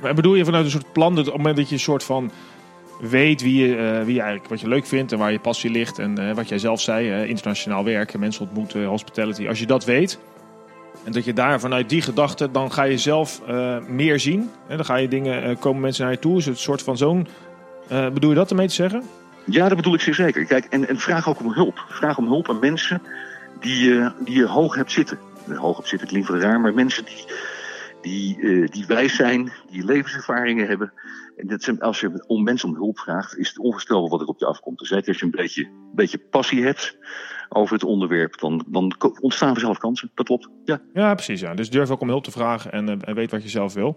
Maar 0.00 0.14
bedoel 0.14 0.34
je 0.34 0.44
vanuit 0.44 0.64
een 0.64 0.70
soort 0.70 0.92
plan, 0.92 1.14
dat 1.14 1.26
op 1.26 1.32
het 1.32 1.36
moment 1.36 1.56
dat 1.56 1.68
je 1.68 1.74
een 1.74 1.80
soort 1.80 2.04
van 2.04 2.30
weet 3.00 3.42
wie 3.42 3.66
je, 3.66 3.76
uh, 3.76 4.04
wie 4.04 4.14
je 4.14 4.20
eigenlijk 4.20 4.48
wat 4.48 4.60
je 4.60 4.68
leuk 4.68 4.86
vindt 4.86 5.12
en 5.12 5.18
waar 5.18 5.32
je 5.32 5.38
passie 5.38 5.70
ligt 5.70 5.98
en 5.98 6.20
uh, 6.20 6.34
wat 6.34 6.48
jij 6.48 6.58
zelf 6.58 6.80
zei, 6.80 7.26
internationaal 7.28 7.84
werken, 7.84 8.20
mensen 8.20 8.42
ontmoeten, 8.42 8.84
hospitality. 8.84 9.48
Als 9.48 9.58
je 9.58 9.66
dat 9.66 9.84
weet, 9.84 10.18
En 11.04 11.12
dat 11.12 11.24
je 11.24 11.32
daar 11.32 11.60
vanuit 11.60 11.88
die 11.88 12.02
gedachte, 12.02 12.50
dan 12.50 12.72
ga 12.72 12.82
je 12.82 12.98
zelf 12.98 13.42
meer 13.88 14.20
zien. 14.20 14.50
En 14.68 14.76
dan 14.76 14.84
ga 14.84 14.96
je 14.96 15.08
dingen, 15.08 15.58
komen 15.58 15.80
mensen 15.80 16.04
naar 16.04 16.12
je 16.12 16.18
toe. 16.18 16.36
Is 16.36 16.44
het 16.44 16.54
een 16.54 16.60
soort 16.60 16.82
van 16.82 16.96
zo'n. 16.96 17.26
bedoel 17.88 18.30
je 18.30 18.36
dat 18.36 18.50
ermee 18.50 18.68
te 18.68 18.74
zeggen? 18.74 19.02
Ja, 19.44 19.68
dat 19.68 19.76
bedoel 19.76 19.94
ik 19.94 20.00
zeer 20.00 20.14
zeker. 20.14 20.44
Kijk, 20.44 20.64
en, 20.64 20.88
en 20.88 20.98
vraag 20.98 21.28
ook 21.28 21.40
om 21.40 21.52
hulp. 21.52 21.84
Vraag 21.88 22.18
om 22.18 22.26
hulp 22.26 22.48
aan 22.48 22.58
mensen 22.58 23.02
die, 23.60 24.00
die 24.24 24.36
je 24.36 24.46
hoog 24.46 24.74
hebt 24.74 24.92
zitten. 24.92 25.18
Hoog 25.54 25.78
op 25.78 25.86
zitten 25.86 26.08
klinkt 26.08 26.28
raar, 26.28 26.60
maar 26.60 26.74
mensen 26.74 27.04
die, 27.04 27.24
die, 28.02 28.68
die 28.70 28.86
wijs 28.86 29.16
zijn, 29.16 29.52
die 29.70 29.84
levenservaringen 29.84 30.66
hebben. 30.66 30.92
Als 31.78 32.00
je 32.00 32.24
om 32.26 32.42
mensen 32.42 32.68
om 32.68 32.74
hulp 32.74 32.98
vraagt, 32.98 33.38
is 33.38 33.48
het 33.48 33.58
onvoorstelbaar 33.58 34.10
wat 34.10 34.20
er 34.20 34.26
op 34.26 34.38
je 34.38 34.46
afkomt. 34.46 34.78
Dus 34.78 34.92
als 34.92 35.18
je 35.18 35.24
een 35.24 35.30
beetje, 35.30 35.68
beetje 35.94 36.18
passie 36.18 36.64
hebt 36.64 36.98
over 37.48 37.74
het 37.74 37.84
onderwerp, 37.84 38.38
dan, 38.38 38.64
dan 38.66 38.94
ontstaan 39.20 39.52
vanzelf 39.52 39.78
kansen. 39.78 40.10
Dat 40.14 40.26
klopt. 40.26 40.48
Ja, 40.64 40.80
ja 40.94 41.14
precies. 41.14 41.40
Ja. 41.40 41.54
Dus 41.54 41.70
durf 41.70 41.90
ook 41.90 42.00
om 42.00 42.08
hulp 42.08 42.24
te 42.24 42.30
vragen 42.30 42.72
en, 42.72 42.88
uh, 42.88 42.96
en 43.00 43.14
weet 43.14 43.30
wat 43.30 43.42
je 43.42 43.48
zelf 43.48 43.74
wil. 43.74 43.96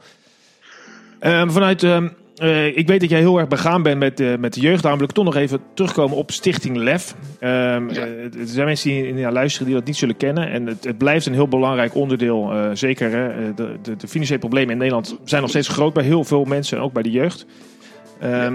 Uh, 1.21 1.49
vanuit 1.49 1.83
ehm, 1.83 2.09
uh, 2.41 2.77
ik 2.77 2.87
weet 2.87 2.99
dat 2.99 3.09
jij 3.09 3.19
heel 3.19 3.37
erg 3.37 3.47
begaan 3.47 3.83
bent 3.83 3.99
met, 3.99 4.19
uh, 4.19 4.37
met 4.37 4.53
de 4.53 4.59
jeugd. 4.59 4.81
Daarom 4.81 4.99
wil 4.99 5.09
ik 5.09 5.15
toch 5.15 5.25
nog 5.25 5.35
even 5.35 5.59
terugkomen 5.73 6.17
op 6.17 6.31
Stichting 6.31 6.77
LEF. 6.77 7.15
Um, 7.41 7.49
ja. 7.49 8.07
uh, 8.07 8.23
er 8.23 8.47
zijn 8.47 8.65
mensen 8.65 8.89
die 8.89 9.13
ja, 9.13 9.31
luisteren 9.31 9.67
die 9.67 9.75
dat 9.75 9.85
niet 9.85 9.97
zullen 9.97 10.17
kennen. 10.17 10.49
En 10.49 10.65
het, 10.65 10.83
het 10.83 10.97
blijft 10.97 11.25
een 11.25 11.33
heel 11.33 11.47
belangrijk 11.47 11.95
onderdeel. 11.95 12.51
zeker 12.73 13.11
de, 13.55 13.75
de, 13.81 13.95
de, 13.95 14.07
financiële 14.07 14.39
problemen 14.39 14.71
in 14.71 14.77
Nederland 14.77 15.17
zijn 15.23 15.41
nog 15.41 15.49
steeds 15.49 15.67
groot 15.67 15.93
bij 15.93 16.03
heel 16.03 16.23
veel 16.23 16.43
mensen. 16.43 16.77
En 16.77 16.83
ook 16.83 16.93
bij 16.93 17.03
de 17.03 17.11
jeugd. 17.11 17.45
Um, 18.23 18.29
ja. 18.29 18.49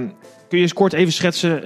Kun 0.48 0.58
je 0.58 0.64
eens 0.64 0.72
kort 0.72 0.92
even 0.92 1.12
schetsen 1.12 1.62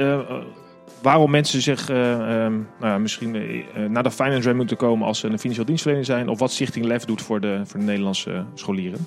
waarom 1.02 1.30
mensen 1.30 1.62
zich 1.62 1.88
um, 1.88 2.68
nou, 2.80 3.00
misschien 3.00 3.64
naar 3.88 4.02
de 4.02 4.10
finance 4.10 4.54
moeten 4.54 4.76
komen 4.76 5.06
als 5.06 5.18
ze 5.18 5.26
een 5.26 5.38
financieel 5.38 5.66
dienstverlener 5.66 6.06
zijn? 6.06 6.28
Of 6.28 6.38
wat 6.38 6.50
Stichting 6.50 6.84
LEF 6.84 7.04
doet 7.04 7.22
voor 7.22 7.40
de, 7.40 7.60
voor 7.64 7.80
de 7.80 7.86
Nederlandse 7.86 8.44
scholieren? 8.54 9.06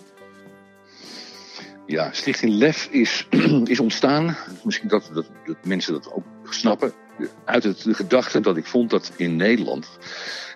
Ja, 1.91 2.09
Stichting 2.11 2.53
LEF 2.53 2.87
is, 2.91 3.27
is 3.63 3.79
ontstaan, 3.79 4.37
misschien 4.63 4.87
dat, 4.87 5.09
dat, 5.13 5.25
dat, 5.45 5.55
mensen 5.63 5.93
dat 5.93 6.13
ook 6.13 6.23
snappen, 6.49 6.93
uit 7.45 7.63
het, 7.63 7.83
de 7.83 7.93
gedachte 7.93 8.39
dat 8.39 8.57
ik 8.57 8.65
vond 8.65 8.89
dat 8.89 9.11
in 9.15 9.35
Nederland, 9.35 9.89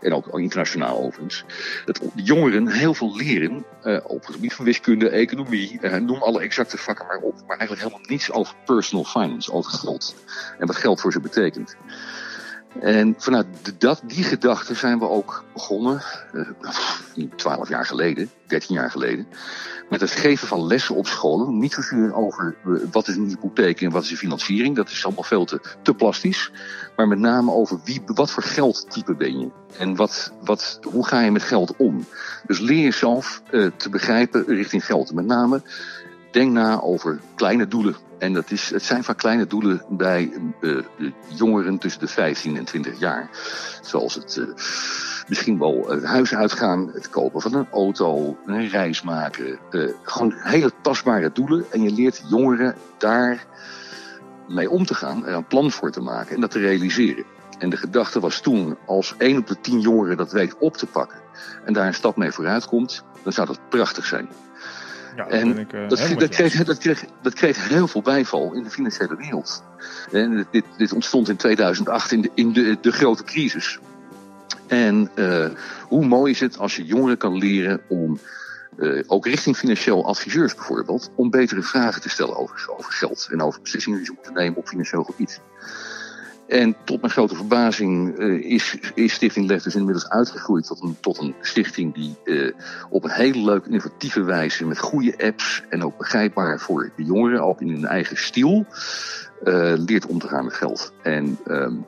en 0.01 0.13
ook 0.13 0.39
internationaal 0.39 0.97
overigens, 0.97 1.43
dat 1.85 2.01
jongeren 2.15 2.67
heel 2.67 2.93
veel 2.93 3.15
leren 3.15 3.65
uh, 3.83 3.99
op 4.03 4.25
het 4.25 4.35
gebied 4.35 4.53
van 4.53 4.65
wiskunde, 4.65 5.09
economie, 5.09 5.79
uh, 5.81 5.95
noem 5.95 6.21
alle 6.21 6.41
exacte 6.41 6.77
vakken 6.77 7.05
maar 7.05 7.19
op, 7.19 7.33
maar 7.47 7.57
eigenlijk 7.57 7.81
helemaal 7.81 8.09
niets 8.09 8.31
over 8.31 8.55
personal 8.65 9.03
finance, 9.03 9.51
over 9.51 9.71
geld 9.71 10.15
en 10.59 10.67
wat 10.67 10.75
geld 10.75 11.01
voor 11.01 11.11
ze 11.11 11.19
betekent. 11.19 11.75
En 12.81 13.15
vanuit 13.17 13.47
dat, 13.77 14.01
die 14.05 14.23
gedachte 14.23 14.73
zijn 14.73 14.99
we 14.99 15.09
ook 15.09 15.43
begonnen, 15.53 16.01
twaalf 17.35 17.63
uh, 17.63 17.69
jaar 17.69 17.85
geleden, 17.85 18.29
dertien 18.47 18.75
jaar 18.75 18.91
geleden, 18.91 19.27
met 19.89 20.01
het 20.01 20.11
geven 20.11 20.47
van 20.47 20.67
lessen 20.67 20.95
op 20.95 21.07
scholen. 21.07 21.59
Niet 21.59 21.73
zozeer 21.73 22.15
over 22.15 22.55
uh, 22.65 22.81
wat 22.91 23.07
is 23.07 23.15
een 23.15 23.27
hypotheek 23.27 23.81
en 23.81 23.91
wat 23.91 24.03
is 24.03 24.11
een 24.11 24.17
financiering, 24.17 24.75
dat 24.75 24.89
is 24.89 25.05
allemaal 25.05 25.23
veel 25.23 25.45
te, 25.45 25.61
te 25.81 25.93
plastisch. 25.93 26.51
Maar 26.95 27.07
met 27.07 27.19
name 27.19 27.51
over 27.51 27.79
wie, 27.83 28.01
wat 28.05 28.31
voor 28.31 28.43
geldtype 28.43 29.15
ben 29.15 29.39
je 29.39 29.49
en 29.77 29.95
wat, 29.95 30.31
wat, 30.43 30.79
hoe 30.83 31.07
ga 31.07 31.19
je 31.19 31.31
met 31.31 31.43
geld 31.43 31.75
om. 31.75 32.05
Dus 32.47 32.59
leer 32.59 32.83
jezelf 32.83 33.41
uh, 33.51 33.71
te 33.77 33.89
begrijpen 33.89 34.45
richting 34.45 34.85
geld. 34.85 35.13
Met 35.13 35.25
name 35.25 35.61
denk 36.31 36.51
na 36.51 36.81
over 36.81 37.19
kleine 37.35 37.67
doelen. 37.67 37.95
En 38.19 38.33
dat 38.33 38.51
is, 38.51 38.69
het 38.69 38.83
zijn 38.83 39.03
vaak 39.03 39.17
kleine 39.17 39.47
doelen 39.47 39.81
bij 39.89 40.31
uh, 40.61 40.83
de 40.97 41.11
jongeren 41.27 41.77
tussen 41.77 42.01
de 42.01 42.07
15 42.07 42.57
en 42.57 42.65
20 42.65 42.99
jaar. 42.99 43.29
Zoals 43.81 44.13
het 44.15 44.35
uh, 44.35 44.47
misschien 45.27 45.59
wel 45.59 45.85
het 45.89 46.03
huis 46.03 46.35
uitgaan, 46.35 46.89
het 46.93 47.09
kopen 47.09 47.41
van 47.41 47.53
een 47.53 47.67
auto, 47.71 48.37
een 48.45 48.67
reis 48.67 49.01
maken. 49.01 49.59
Uh, 49.71 49.91
gewoon 50.03 50.33
hele 50.37 50.71
tastbare 50.81 51.31
doelen. 51.33 51.65
En 51.71 51.81
je 51.81 51.91
leert 51.91 52.23
jongeren 52.29 52.75
daar 52.97 53.45
mee 54.47 54.69
om 54.69 54.85
te 54.85 54.93
gaan, 54.93 55.25
er 55.25 55.33
een 55.33 55.47
plan 55.47 55.71
voor 55.71 55.91
te 55.91 56.01
maken 56.01 56.35
en 56.35 56.41
dat 56.41 56.51
te 56.51 56.59
realiseren. 56.59 57.25
En 57.57 57.69
de 57.69 57.77
gedachte 57.77 58.19
was 58.19 58.41
toen, 58.41 58.77
als 58.85 59.15
één 59.17 59.37
op 59.37 59.47
de 59.47 59.61
tien 59.61 59.79
jongeren 59.79 60.17
dat 60.17 60.31
weet 60.31 60.57
op 60.57 60.77
te 60.77 60.85
pakken 60.85 61.19
en 61.65 61.73
daar 61.73 61.87
een 61.87 61.93
stap 61.93 62.15
mee 62.15 62.31
vooruit 62.31 62.65
komt, 62.65 63.03
dan 63.23 63.33
zou 63.33 63.47
dat 63.47 63.69
prachtig 63.69 64.05
zijn. 64.05 64.29
Ja, 65.15 65.27
en 65.27 65.57
ik, 65.57 65.73
uh, 65.73 65.89
dat, 65.89 65.99
dat, 66.17 66.29
kreeg, 66.29 66.63
dat, 66.63 66.77
kreeg, 66.77 67.05
dat 67.21 67.33
kreeg 67.33 67.67
heel 67.67 67.87
veel 67.87 68.01
bijval 68.01 68.53
in 68.53 68.63
de 68.63 68.69
financiële 68.69 69.15
wereld. 69.15 69.63
En 70.11 70.47
dit, 70.51 70.65
dit 70.77 70.93
ontstond 70.93 71.29
in 71.29 71.35
2008 71.35 72.11
in 72.11 72.21
de, 72.21 72.29
in 72.33 72.53
de, 72.53 72.77
de 72.81 72.91
grote 72.91 73.23
crisis. 73.23 73.79
En 74.67 75.09
uh, 75.15 75.47
hoe 75.87 76.05
mooi 76.05 76.31
is 76.31 76.39
het 76.39 76.57
als 76.57 76.75
je 76.75 76.85
jongeren 76.85 77.17
kan 77.17 77.37
leren 77.37 77.81
om, 77.87 78.19
uh, 78.77 79.03
ook 79.07 79.25
richting 79.25 79.57
financieel 79.57 80.05
adviseurs 80.05 80.55
bijvoorbeeld, 80.55 81.11
om 81.15 81.29
betere 81.29 81.61
vragen 81.61 82.01
te 82.01 82.09
stellen 82.09 82.37
over, 82.37 82.73
over 82.77 82.91
geld 82.93 83.27
en 83.31 83.41
over 83.41 83.61
beslissingen 83.61 83.97
die 83.97 84.07
ze 84.07 84.13
moeten 84.15 84.33
nemen 84.33 84.57
op 84.57 84.67
financieel 84.67 85.03
gebied. 85.03 85.41
En 86.47 86.75
tot 86.83 87.01
mijn 87.01 87.13
grote 87.13 87.35
verbazing 87.35 88.19
uh, 88.19 88.51
is, 88.51 88.77
is 88.93 89.13
Stichting 89.13 89.47
dus 89.47 89.75
inmiddels 89.75 90.09
uitgegroeid 90.09 90.65
tot 90.65 90.81
een, 90.81 90.97
tot 90.99 91.17
een 91.17 91.35
stichting 91.41 91.93
die 91.93 92.15
uh, 92.23 92.51
op 92.89 93.03
een 93.03 93.11
hele 93.11 93.43
leuke, 93.43 93.67
innovatieve 93.67 94.23
wijze 94.23 94.65
met 94.65 94.79
goede 94.79 95.17
apps 95.17 95.63
en 95.69 95.83
ook 95.83 95.97
begrijpbaar 95.97 96.59
voor 96.59 96.91
de 96.95 97.03
jongeren, 97.03 97.43
ook 97.43 97.61
in 97.61 97.69
hun 97.69 97.85
eigen 97.85 98.17
stijl, 98.17 98.65
uh, 99.43 99.73
leert 99.75 100.05
om 100.05 100.19
te 100.19 100.27
gaan 100.27 100.43
met 100.43 100.53
geld. 100.53 100.93
En 101.03 101.39
um, 101.47 101.85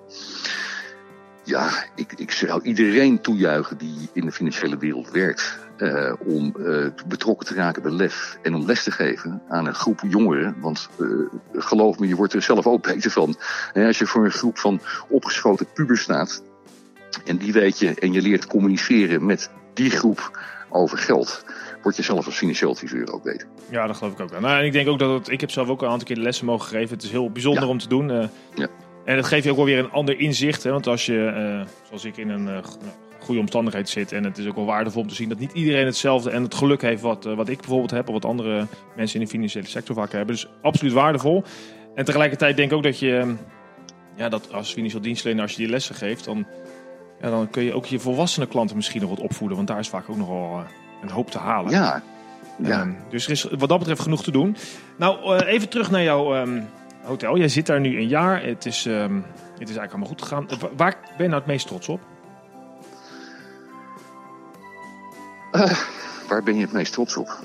ja, 1.44 1.70
ik, 1.96 2.14
ik 2.14 2.32
zou 2.32 2.64
iedereen 2.64 3.22
toejuichen 3.22 3.78
die 3.78 4.10
in 4.14 4.26
de 4.26 4.32
financiële 4.32 4.78
wereld 4.78 5.12
werkt. 5.12 5.67
Uh, 5.78 6.14
om 6.26 6.56
uh, 6.58 6.88
betrokken 7.08 7.48
te 7.48 7.54
raken 7.54 7.82
bij 7.82 7.92
LEF 7.92 8.38
en 8.42 8.56
om 8.56 8.66
les 8.66 8.84
te 8.84 8.92
geven 8.92 9.42
aan 9.48 9.68
een 9.68 9.74
groep 9.74 10.02
jongeren. 10.10 10.56
Want 10.60 10.90
uh, 10.98 11.28
geloof 11.54 12.00
me, 12.00 12.08
je 12.08 12.16
wordt 12.16 12.34
er 12.34 12.42
zelf 12.42 12.68
ook 12.68 12.84
beter 12.94 13.12
van. 13.12 13.36
He, 13.74 13.88
als 13.88 13.98
je 13.98 14.06
voor 14.06 14.26
een 14.26 14.32
groep 14.32 14.58
van 14.58 14.82
opgeschoten 15.10 15.68
pubers 15.74 16.02
staat 16.02 16.44
en 17.26 17.38
die 17.38 17.54
weet 17.54 17.80
je 17.80 17.94
en 17.94 18.14
je 18.14 18.22
leert 18.22 18.48
communiceren 18.48 19.26
met 19.26 19.50
die 19.74 19.90
groep 19.90 20.40
over 20.70 20.98
geld, 20.98 21.46
word 21.82 21.96
je 21.96 22.04
zelf 22.04 22.26
als 22.26 22.36
financieel 22.36 22.72
adviseur 22.72 23.14
ook 23.14 23.24
beter. 23.24 23.48
Ja, 23.70 23.88
dat 23.88 23.98
geloof 23.98 24.14
ik 24.14 24.20
ook 24.20 24.30
wel. 24.30 24.42
Nou, 24.42 24.60
en 24.60 24.66
ik 24.66 24.72
denk 24.72 24.88
ook 24.88 25.00
dat 25.00 25.20
het, 25.20 25.30
ik 25.30 25.42
heb 25.42 25.52
zelf 25.52 25.68
ook 25.68 25.82
een 25.82 25.90
aantal 25.90 26.08
keer 26.08 26.16
de 26.16 26.22
lessen 26.22 26.46
mogen 26.46 26.68
geven. 26.68 26.96
Het 26.96 27.04
is 27.04 27.12
heel 27.12 27.32
bijzonder 27.32 27.64
ja. 27.64 27.70
om 27.70 27.78
te 27.78 27.88
doen. 27.88 28.08
ja. 28.56 28.68
En 29.06 29.16
dat 29.16 29.26
geeft 29.26 29.44
je 29.44 29.50
ook 29.50 29.56
wel 29.56 29.66
weer 29.66 29.80
een 29.80 29.92
ander 29.92 30.20
inzicht. 30.20 30.64
Hè? 30.64 30.72
Want 30.72 30.88
als 30.88 31.06
je, 31.06 31.66
zoals 31.88 32.06
ik, 32.06 32.18
in 32.18 32.30
een 32.30 32.64
goede 33.28 33.42
omstandigheid 33.42 33.90
zit. 33.90 34.12
En 34.12 34.24
het 34.24 34.38
is 34.38 34.48
ook 34.48 34.56
wel 34.56 34.66
waardevol 34.66 35.02
om 35.02 35.08
te 35.08 35.16
zien 35.16 35.30
dat 35.30 35.40
niet 35.40 35.52
iedereen 35.52 35.86
hetzelfde 35.86 36.30
en 36.30 36.44
het 36.44 36.56
geluk 36.56 36.82
heeft 36.82 37.02
wat, 37.02 37.24
wat 37.24 37.50
ik 37.50 37.58
bijvoorbeeld 37.58 37.92
heb. 37.92 38.08
Of 38.08 38.14
wat 38.14 38.26
andere 38.26 38.68
mensen 38.96 39.20
in 39.20 39.26
de 39.26 39.32
financiële 39.32 39.68
sector 39.68 39.96
vaak 39.96 40.12
hebben. 40.12 40.36
Dus 40.36 40.48
absoluut 40.62 40.94
waardevol. 40.94 41.44
En 41.96 42.06
tegelijkertijd 42.06 42.56
denk 42.56 42.72
ik 42.72 42.78
ook 42.78 42.84
dat 42.84 43.00
je, 43.00 43.36
ja, 44.16 44.30
dat 44.30 44.54
als 44.54 44.74
financieel 44.74 45.02
dienstverlener, 45.02 45.44
als 45.44 45.52
je 45.56 45.62
die 45.62 45.70
lessen 45.70 45.96
geeft, 45.96 46.26
dan, 46.26 46.46
ja, 47.22 47.30
dan 47.30 47.50
kun 47.50 47.64
je 47.64 47.74
ook 47.74 47.86
je 47.86 48.00
volwassene 48.00 48.48
klanten 48.48 48.76
misschien 48.76 49.02
nog 49.02 49.10
wat 49.10 49.20
opvoeden. 49.20 49.58
Want 49.58 49.70
daar 49.70 49.80
is 49.80 49.90
vaak 49.90 50.10
ook 50.10 50.18
nogal 50.18 50.64
een 51.02 51.10
hoop 51.10 51.32
te 51.32 51.38
halen. 51.38 51.72
Ja. 51.72 52.04
ja. 52.64 52.82
Um, 52.82 52.98
dus 53.10 53.26
er 53.26 53.32
is 53.32 53.44
wat 53.44 53.70
dat 53.70 53.80
betreft 53.80 54.02
genoeg 54.02 54.24
te 54.24 54.32
doen. 54.32 54.56
Nou, 54.98 55.42
uh, 55.42 55.54
even 55.54 55.70
terug 55.70 55.92
naar 55.92 56.04
jouw 56.04 56.42
um, 56.42 56.68
hotel. 57.04 57.38
Jij 57.38 57.48
zit 57.48 57.66
daar 57.66 57.80
nu 57.80 57.98
een 57.98 58.08
jaar. 58.08 58.44
Het 58.44 58.66
is, 58.66 58.86
um, 58.86 59.26
het 59.60 59.70
is 59.70 59.78
eigenlijk 59.78 59.92
allemaal 59.92 60.08
goed 60.08 60.22
gegaan. 60.22 60.48
Waar 60.76 60.98
ben 61.02 61.26
je 61.26 61.28
nou 61.28 61.42
het 61.42 61.46
meest 61.46 61.68
trots 61.68 61.88
op? 61.88 62.00
Uh, 65.58 65.72
waar 66.30 66.44
ben 66.44 66.56
je 66.56 66.62
het 66.62 66.72
meest 66.72 66.94
trots 66.94 67.18
op? 67.18 67.40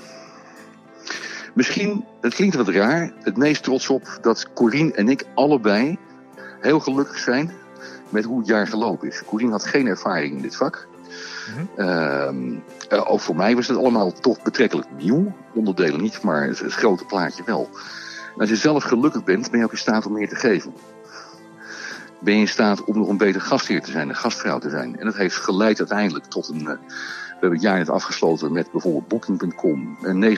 Misschien, 1.53 2.05
het 2.21 2.33
klinkt 2.33 2.55
wat 2.55 2.67
raar, 2.67 3.13
het 3.19 3.37
meest 3.37 3.63
trots 3.63 3.89
op 3.89 4.17
dat 4.21 4.53
Corine 4.53 4.93
en 4.93 5.09
ik 5.09 5.25
allebei 5.35 5.97
heel 6.61 6.79
gelukkig 6.79 7.17
zijn 7.17 7.51
met 8.09 8.23
hoe 8.23 8.37
het 8.37 8.47
jaar 8.47 8.67
gelopen 8.67 9.07
is. 9.07 9.23
Corine 9.25 9.51
had 9.51 9.65
geen 9.65 9.87
ervaring 9.87 10.35
in 10.35 10.41
dit 10.41 10.55
vak. 10.55 10.87
Mm 11.57 11.67
-hmm. 11.75 12.63
uh, 12.91 13.11
ook 13.11 13.19
voor 13.19 13.35
mij 13.35 13.55
was 13.55 13.67
het 13.67 13.77
allemaal 13.77 14.11
toch 14.11 14.41
betrekkelijk 14.41 14.87
nieuw. 14.97 15.35
Onderdelen 15.53 16.01
niet, 16.01 16.21
maar 16.21 16.47
het, 16.47 16.59
het 16.59 16.73
grote 16.73 17.05
plaatje 17.05 17.43
wel. 17.45 17.69
En 18.33 18.39
als 18.39 18.49
je 18.49 18.55
zelf 18.55 18.83
gelukkig 18.83 19.23
bent, 19.23 19.49
ben 19.49 19.59
je 19.59 19.65
ook 19.65 19.71
in 19.71 19.77
staat 19.77 20.05
om 20.05 20.13
meer 20.13 20.29
te 20.29 20.35
geven. 20.35 20.73
Ben 22.19 22.33
je 22.33 22.39
in 22.39 22.47
staat 22.47 22.83
om 22.83 22.97
nog 22.97 23.07
een 23.07 23.17
beter 23.17 23.41
gastheer 23.41 23.81
te 23.81 23.91
zijn, 23.91 24.09
een 24.09 24.15
gastvrouw 24.15 24.59
te 24.59 24.69
zijn. 24.69 24.99
En 24.99 25.05
dat 25.05 25.15
heeft 25.15 25.35
geleid 25.35 25.79
uiteindelijk 25.79 26.25
tot 26.25 26.47
een... 26.47 26.79
We 27.43 27.49
hebben 27.49 27.67
het 27.67 27.77
jaar 27.77 27.85
net 27.85 27.95
afgesloten 28.03 28.51
met 28.51 28.71
bijvoorbeeld 28.71 29.07
Booking.com 29.07 29.97
een 30.01 30.37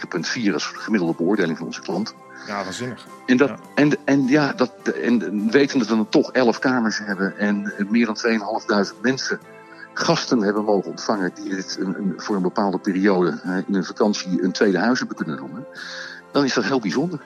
9,4 0.50 0.54
als 0.54 0.66
gemiddelde 0.66 1.14
beoordeling 1.18 1.58
van 1.58 1.68
onze 1.68 1.82
klant. 1.82 2.14
Ja, 2.48 2.64
waanzinnig. 2.64 3.08
En, 3.26 3.38
dat, 3.38 3.50
ja. 3.50 3.58
En, 3.76 3.92
en, 4.06 4.28
ja, 4.28 4.54
dat, 4.54 4.72
en 5.02 5.50
weten 5.52 5.80
dat 5.80 5.88
we 5.88 5.96
dan 5.96 6.10
toch 6.10 6.32
11 6.32 6.60
kamers 6.60 6.98
hebben 6.98 7.38
en 7.38 7.74
meer 7.90 8.06
dan 8.06 8.18
2.500 8.96 9.02
mensen 9.02 9.40
gasten 9.94 10.42
hebben 10.42 10.64
mogen 10.64 10.90
ontvangen 10.90 11.32
die 11.36 11.50
dit 11.50 11.78
een, 11.80 11.96
een, 11.98 12.14
voor 12.18 12.36
een 12.36 12.42
bepaalde 12.42 12.78
periode 12.78 13.40
in 13.68 13.76
een 13.76 13.86
vakantie 13.86 14.44
een 14.44 14.52
tweede 14.52 14.78
huis 14.78 15.00
hebben 15.00 15.18
kunnen 15.18 15.38
noemen, 15.38 15.66
dan 16.32 16.44
is 16.44 16.54
dat 16.54 16.64
heel 16.64 16.80
bijzonder. 16.80 17.20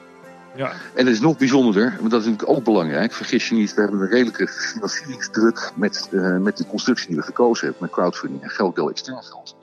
Ja. 0.59 0.71
En 0.71 1.05
het 1.05 1.15
is 1.15 1.19
nog 1.19 1.37
bijzonderder, 1.37 1.97
maar 2.01 2.09
dat 2.09 2.21
is 2.21 2.27
natuurlijk 2.27 2.57
ook 2.57 2.63
belangrijk. 2.63 3.13
Vergis 3.13 3.49
je 3.49 3.55
niet, 3.55 3.73
we 3.73 3.81
hebben 3.81 3.99
een 3.99 4.09
redelijke 4.09 4.47
financieringsdruk 4.47 5.71
met, 5.75 6.07
uh, 6.11 6.37
met 6.37 6.57
de 6.57 6.65
constructie 6.65 7.07
die 7.07 7.17
we 7.17 7.23
gekozen 7.23 7.63
hebben, 7.63 7.83
met 7.83 7.91
crowdfunding 7.91 8.43
en 8.43 8.49
gelddeel 8.49 8.89
extern 8.89 9.23
geld. 9.23 9.55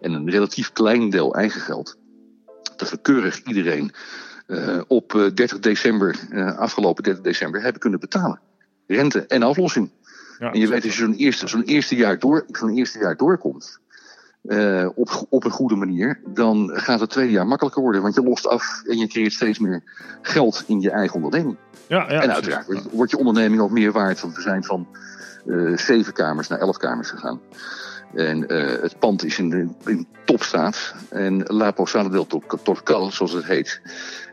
en 0.00 0.12
een 0.12 0.30
relatief 0.30 0.72
klein 0.72 1.10
deel 1.10 1.34
eigen 1.34 1.60
geld, 1.60 1.96
dat 2.76 2.90
we 2.90 2.96
keurig 2.96 3.42
iedereen 3.42 3.92
uh, 4.46 4.80
op 4.86 5.30
30 5.34 5.58
december, 5.58 6.16
uh, 6.30 6.58
afgelopen 6.58 7.02
30 7.02 7.22
december, 7.22 7.62
hebben 7.62 7.80
kunnen 7.80 8.00
betalen. 8.00 8.40
Rente 8.86 9.26
en 9.26 9.42
aflossing. 9.42 9.90
Ja, 10.38 10.52
en 10.52 10.60
je 10.60 10.68
weet, 10.68 10.84
als 10.84 10.96
je 10.96 11.02
zo'n 11.04 11.14
eerste, 11.14 11.48
zo'n 11.48 11.62
eerste, 11.62 11.96
jaar 11.96 12.18
door, 12.18 12.44
zo'n 12.48 12.76
eerste 12.76 12.98
jaar 12.98 13.16
doorkomt, 13.16 13.80
uh, 14.42 14.88
op, 14.94 15.26
op 15.28 15.44
een 15.44 15.50
goede 15.50 15.74
manier, 15.76 16.20
dan 16.26 16.70
gaat 16.74 17.00
het 17.00 17.10
tweede 17.10 17.32
jaar 17.32 17.46
makkelijker 17.46 17.82
worden. 17.82 18.02
Want 18.02 18.14
je 18.14 18.22
lost 18.22 18.48
af 18.48 18.82
en 18.86 18.98
je 18.98 19.06
creëert 19.06 19.32
steeds 19.32 19.58
meer 19.58 19.82
geld 20.22 20.64
in 20.66 20.80
je 20.80 20.90
eigen 20.90 21.14
onderneming. 21.14 21.56
Ja, 21.86 22.12
ja, 22.12 22.22
en 22.22 22.32
uiteraard 22.32 22.66
wordt, 22.66 22.90
wordt 22.90 23.10
je 23.10 23.18
onderneming 23.18 23.60
ook 23.60 23.70
meer 23.70 23.92
waard. 23.92 24.20
Want 24.20 24.34
we 24.34 24.40
zijn 24.40 24.64
van 24.64 24.86
uh, 25.46 25.76
zeven 25.76 26.12
kamers 26.12 26.48
naar 26.48 26.58
elf 26.58 26.76
kamers 26.76 27.10
gegaan. 27.10 27.40
En 28.14 28.52
uh, 28.52 28.82
het 28.82 28.98
pand 28.98 29.24
is 29.24 29.38
in, 29.38 29.50
de, 29.50 29.68
in 29.84 30.06
topstaat. 30.24 30.94
En 31.08 31.42
La 31.46 31.70
Posada 31.70 32.08
del 32.08 32.26
Torcal, 32.62 33.10
zoals 33.10 33.32
het 33.32 33.44
heet, 33.44 33.80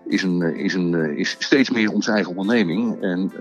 is, 0.06 0.24
een, 0.24 0.42
is, 0.42 0.74
een, 0.74 1.18
is 1.18 1.36
steeds 1.40 1.70
meer 1.70 1.92
onze 1.92 2.12
eigen 2.12 2.36
onderneming. 2.36 3.02
En 3.02 3.32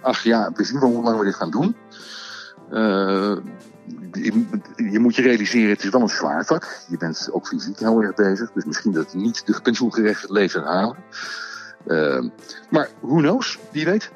ach 0.00 0.22
ja, 0.22 0.50
we 0.54 0.64
zien 0.64 0.80
wel 0.80 0.90
hoe 0.90 1.02
lang 1.02 1.18
we 1.18 1.24
dit 1.24 1.34
gaan 1.34 1.50
doen. 1.50 1.76
Uh, 2.72 3.36
je, 4.12 4.44
je, 4.90 4.98
moet 4.98 5.16
je 5.16 5.22
realiseren, 5.22 5.70
het 5.70 5.84
is 5.84 5.90
wel 5.90 6.00
een 6.00 6.08
zwaar 6.08 6.44
vak. 6.44 6.80
Je 6.88 6.96
bent 6.96 7.28
ook 7.32 7.46
fysiek 7.46 7.78
heel 7.78 8.02
erg 8.02 8.14
bezig. 8.14 8.52
Dus 8.52 8.64
misschien 8.64 8.92
dat 8.92 9.14
niet 9.14 9.46
de 9.46 9.60
pensioengerechte 9.62 10.32
leven 10.32 10.62
halen. 10.62 10.96
Uh, 11.86 12.22
maar 12.70 12.88
who 13.00 13.16
knows, 13.16 13.58
wie 13.72 13.84
weet. 13.84 14.10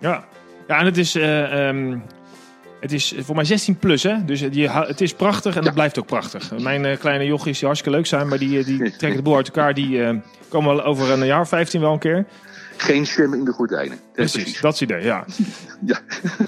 Ja, 0.00 0.24
ja 0.66 0.78
en 0.78 0.86
het 0.86 0.96
is... 0.96 1.16
Uh, 1.16 1.68
um 1.68 2.02
het 2.80 2.92
is 2.92 3.14
voor 3.18 3.34
mij 3.34 3.44
16 3.44 3.76
plus, 3.76 4.02
hè? 4.02 4.24
Dus 4.24 4.50
die, 4.50 4.70
het 4.70 5.00
is 5.00 5.14
prachtig 5.14 5.56
en 5.56 5.64
het 5.64 5.74
blijft 5.74 5.98
ook 5.98 6.06
prachtig. 6.06 6.58
Mijn 6.58 6.84
uh, 6.84 6.96
kleine 6.98 7.24
jochies 7.24 7.58
die 7.58 7.66
hartstikke 7.66 7.96
leuk 7.96 8.06
zijn, 8.06 8.28
maar 8.28 8.38
die, 8.38 8.58
eh, 8.58 8.64
die 8.64 8.78
trekken 8.78 9.16
de 9.16 9.22
boel 9.22 9.36
uit 9.36 9.46
elkaar. 9.46 9.74
Die 9.74 10.22
komen 10.48 10.76
wel 10.76 10.84
over 10.84 11.10
een 11.10 11.26
jaar 11.26 11.48
15 11.48 11.80
wel 11.80 11.92
een 11.92 11.98
keer. 11.98 12.26
Geen 12.82 13.06
zwemmen 13.06 13.38
in 13.38 13.44
de 13.44 13.52
gordijnen. 13.52 14.00
Precies, 14.12 14.42
precies, 14.42 14.60
dat 14.60 14.74
is 14.74 14.80
het 14.80 14.90
idee, 14.90 15.04
ja. 15.04 15.24
ja, 15.92 16.00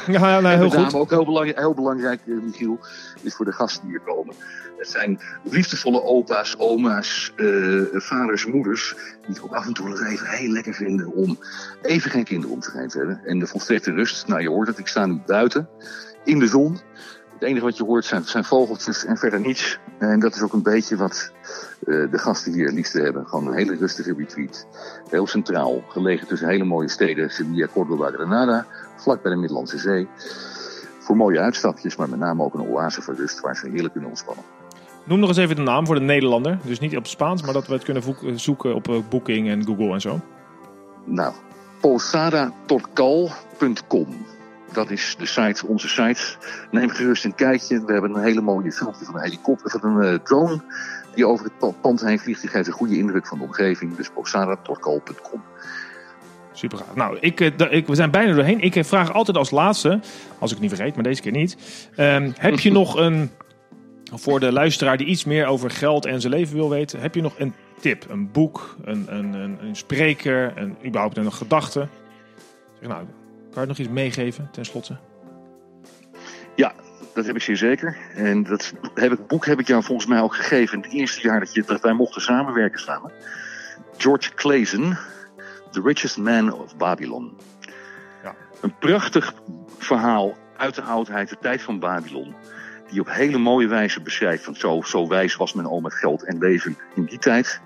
ja 0.07 0.41
nee, 0.41 0.57
heel 0.57 0.71
goed. 0.71 0.95
ook 0.95 1.11
heel 1.11 1.25
belangrijk, 1.25 1.59
heel 1.59 1.75
belangrijk, 1.75 2.21
Michiel, 2.25 2.79
is 3.23 3.35
voor 3.35 3.45
de 3.45 3.53
gasten 3.53 3.83
die 3.83 3.91
hier 3.91 4.15
komen. 4.15 4.35
Het 4.79 4.89
zijn 4.89 5.21
liefdevolle 5.43 6.03
opa's, 6.03 6.55
oma's, 6.59 7.33
uh, 7.37 7.83
vaders, 7.93 8.47
moeders. 8.47 8.95
Die 9.21 9.35
het 9.35 9.43
ook 9.43 9.55
af 9.55 9.67
en 9.67 9.73
toe 9.73 9.89
nog 9.89 10.01
even 10.01 10.27
heel 10.27 10.51
lekker 10.51 10.75
vinden 10.75 11.13
om 11.13 11.39
even 11.83 12.11
geen 12.11 12.25
kinderen 12.25 12.55
om 12.55 12.61
te 12.61 12.71
gaan 12.71 12.91
hebben. 12.93 13.21
En 13.25 13.39
de 13.39 13.47
volstrekte 13.47 13.93
rust. 13.93 14.27
Nou, 14.27 14.41
je 14.41 14.49
hoort 14.49 14.69
het, 14.69 14.79
ik 14.79 14.87
sta 14.87 15.07
nu 15.07 15.21
buiten 15.27 15.69
in 16.25 16.39
de 16.39 16.47
zon. 16.47 16.81
Het 17.45 17.53
enige 17.53 17.69
wat 17.69 17.77
je 17.77 17.85
hoort 17.85 18.05
zijn, 18.05 18.25
zijn 18.25 18.45
vogeltjes 18.45 19.05
en 19.05 19.17
verder 19.17 19.41
niets. 19.41 19.79
En 19.99 20.21
dat 20.21 20.35
is 20.35 20.43
ook 20.43 20.53
een 20.53 20.63
beetje 20.63 20.97
wat 20.97 21.33
uh, 21.85 22.11
de 22.11 22.19
gasten 22.19 22.53
hier 22.53 22.65
het 22.65 22.75
liefste 22.75 23.01
hebben. 23.01 23.27
Gewoon 23.27 23.47
een 23.47 23.55
hele 23.55 23.77
rustige 23.77 24.15
retreat. 24.17 24.67
Heel 25.11 25.27
centraal, 25.27 25.83
gelegen 25.89 26.27
tussen 26.27 26.49
hele 26.49 26.65
mooie 26.65 26.89
steden. 26.89 27.31
Sevilla, 27.31 27.69
Córdoba, 27.73 28.11
Granada. 28.11 28.67
Vlak 28.97 29.23
bij 29.23 29.31
de 29.31 29.37
Middellandse 29.39 29.79
Zee. 29.79 30.09
Voor 30.99 31.17
mooie 31.17 31.41
uitstapjes, 31.41 31.97
maar 31.97 32.09
met 32.09 32.19
name 32.19 32.43
ook 32.43 32.55
een 32.55 32.69
oase 32.69 33.03
van 33.03 33.15
rust 33.15 33.41
waar 33.41 33.57
ze 33.57 33.69
heerlijk 33.69 33.93
kunnen 33.93 34.11
ontspannen. 34.11 34.45
Noem 35.05 35.19
nog 35.19 35.29
eens 35.29 35.39
even 35.39 35.57
de 35.57 35.63
naam 35.63 35.87
voor 35.87 35.95
de 35.95 36.01
Nederlander. 36.01 36.59
Dus 36.63 36.79
niet 36.79 36.97
op 36.97 37.07
Spaans, 37.07 37.43
maar 37.43 37.53
dat 37.53 37.67
we 37.67 37.73
het 37.73 37.85
kunnen 37.85 38.03
zoeken 38.41 38.75
op 38.75 39.03
Booking 39.09 39.49
en 39.49 39.65
Google 39.65 39.93
en 39.93 40.01
zo. 40.01 40.21
Nou, 41.05 41.33
posadatorcal.com. 41.81 44.07
Dat 44.75 44.91
is 44.91 45.15
de 45.19 45.27
site, 45.27 45.67
onze 45.67 45.89
site. 45.89 46.37
Neem 46.71 46.89
gerust 46.89 47.25
een 47.25 47.35
kijkje. 47.35 47.85
We 47.85 47.93
hebben 47.93 48.15
een 48.15 48.23
hele 48.23 48.41
mooie 48.41 48.73
filmpje 48.73 49.05
van 49.05 49.15
een 49.15 49.23
helikopter, 49.23 49.71
van 49.71 49.97
een 49.97 50.13
uh, 50.13 50.19
drone 50.19 50.61
die 51.15 51.27
over 51.27 51.45
het 51.45 51.81
pand 51.81 52.01
heen 52.01 52.19
vliegt. 52.19 52.41
Die 52.41 52.51
geeft 52.51 52.67
een 52.67 52.73
goede 52.73 52.97
indruk 52.97 53.27
van 53.27 53.39
de 53.39 53.45
omgeving. 53.45 53.97
Dus 53.97 54.09
posadatorcal.com. 54.09 55.43
Super 56.53 56.79
gaaf. 56.79 56.95
Nou, 56.95 57.19
ik, 57.21 57.41
eh, 57.41 57.73
ik, 57.73 57.87
we 57.87 57.95
zijn 57.95 58.11
bijna 58.11 58.35
doorheen. 58.35 58.61
Ik 58.61 58.77
eh, 58.77 58.85
vraag 58.85 59.13
altijd 59.13 59.37
als 59.37 59.51
laatste, 59.51 60.01
als 60.39 60.51
ik 60.51 60.57
het 60.57 60.61
niet 60.61 60.77
vergeet, 60.77 60.95
maar 60.95 61.05
deze 61.05 61.23
keer 61.23 61.33
niet. 61.33 61.57
Um, 61.97 62.33
heb 62.39 62.59
je 62.59 62.73
nog 62.83 62.97
een, 62.97 63.31
voor 64.13 64.41
de 64.41 64.53
luisteraar 64.53 64.97
die 64.97 65.07
iets 65.07 65.25
meer 65.25 65.47
over 65.47 65.71
geld 65.71 66.07
en 66.07 66.21
zijn 66.21 66.33
leven 66.33 66.57
wil 66.57 66.71
weten, 66.71 67.01
heb 67.01 67.15
je 67.15 67.23
nog 67.23 67.39
een 67.39 67.55
tip? 67.81 68.07
Een 68.09 68.31
boek, 68.31 68.77
een, 68.85 69.07
een, 69.09 69.33
een, 69.33 69.59
een 69.61 69.77
spreker, 69.77 70.53
een, 70.57 70.77
überhaupt 70.85 71.17
een 71.17 71.33
gedachte? 71.33 71.89
Zeg 72.81 72.89
nou, 72.89 73.05
kan 73.55 73.63
je 73.63 73.69
nog 73.69 73.79
iets 73.79 73.89
meegeven, 73.89 74.49
tenslotte? 74.53 74.97
Ja, 76.55 76.75
dat 77.15 77.27
heb 77.27 77.37
ik 77.37 77.43
zeer 77.43 77.57
zeker. 77.57 77.97
En 78.15 78.43
dat 78.43 78.73
heb 78.95 79.13
ik, 79.13 79.27
boek 79.27 79.47
heb 79.47 79.61
ik 79.61 79.67
jou 79.67 79.83
volgens 79.83 80.07
mij 80.07 80.21
ook 80.21 80.35
gegeven 80.35 80.77
in 80.77 80.85
het 80.85 80.93
eerste 80.93 81.21
jaar 81.21 81.41
dat, 81.41 81.55
je, 81.55 81.63
dat 81.67 81.81
wij 81.81 81.93
mochten 81.93 82.23
samenwerken 82.23 82.81
samen. 82.81 83.13
George 83.97 84.35
Clason, 84.35 84.97
The 85.71 85.83
Richest 85.85 86.17
Man 86.17 86.53
of 86.53 86.77
Babylon. 86.77 87.37
Ja. 88.23 88.35
Een 88.61 88.79
prachtig 88.79 89.35
verhaal 89.79 90.37
uit 90.57 90.75
de 90.75 90.83
oudheid, 90.83 91.29
de 91.29 91.37
tijd 91.41 91.63
van 91.63 91.79
Babylon. 91.79 92.35
Die 92.91 93.01
op 93.01 93.11
hele 93.11 93.39
mooie 93.39 93.69
wijze 93.69 94.03
beschrijft 94.03 94.45
van 94.45 94.55
zo, 94.55 94.83
zo 94.83 95.09
wijs 95.09 95.37
was 95.37 95.53
men 95.53 95.67
al 95.67 95.81
met 95.81 95.95
geld 95.95 96.25
en 96.25 96.39
leven 96.39 96.77
in 96.95 97.05
die 97.05 97.19
tijd. 97.19 97.61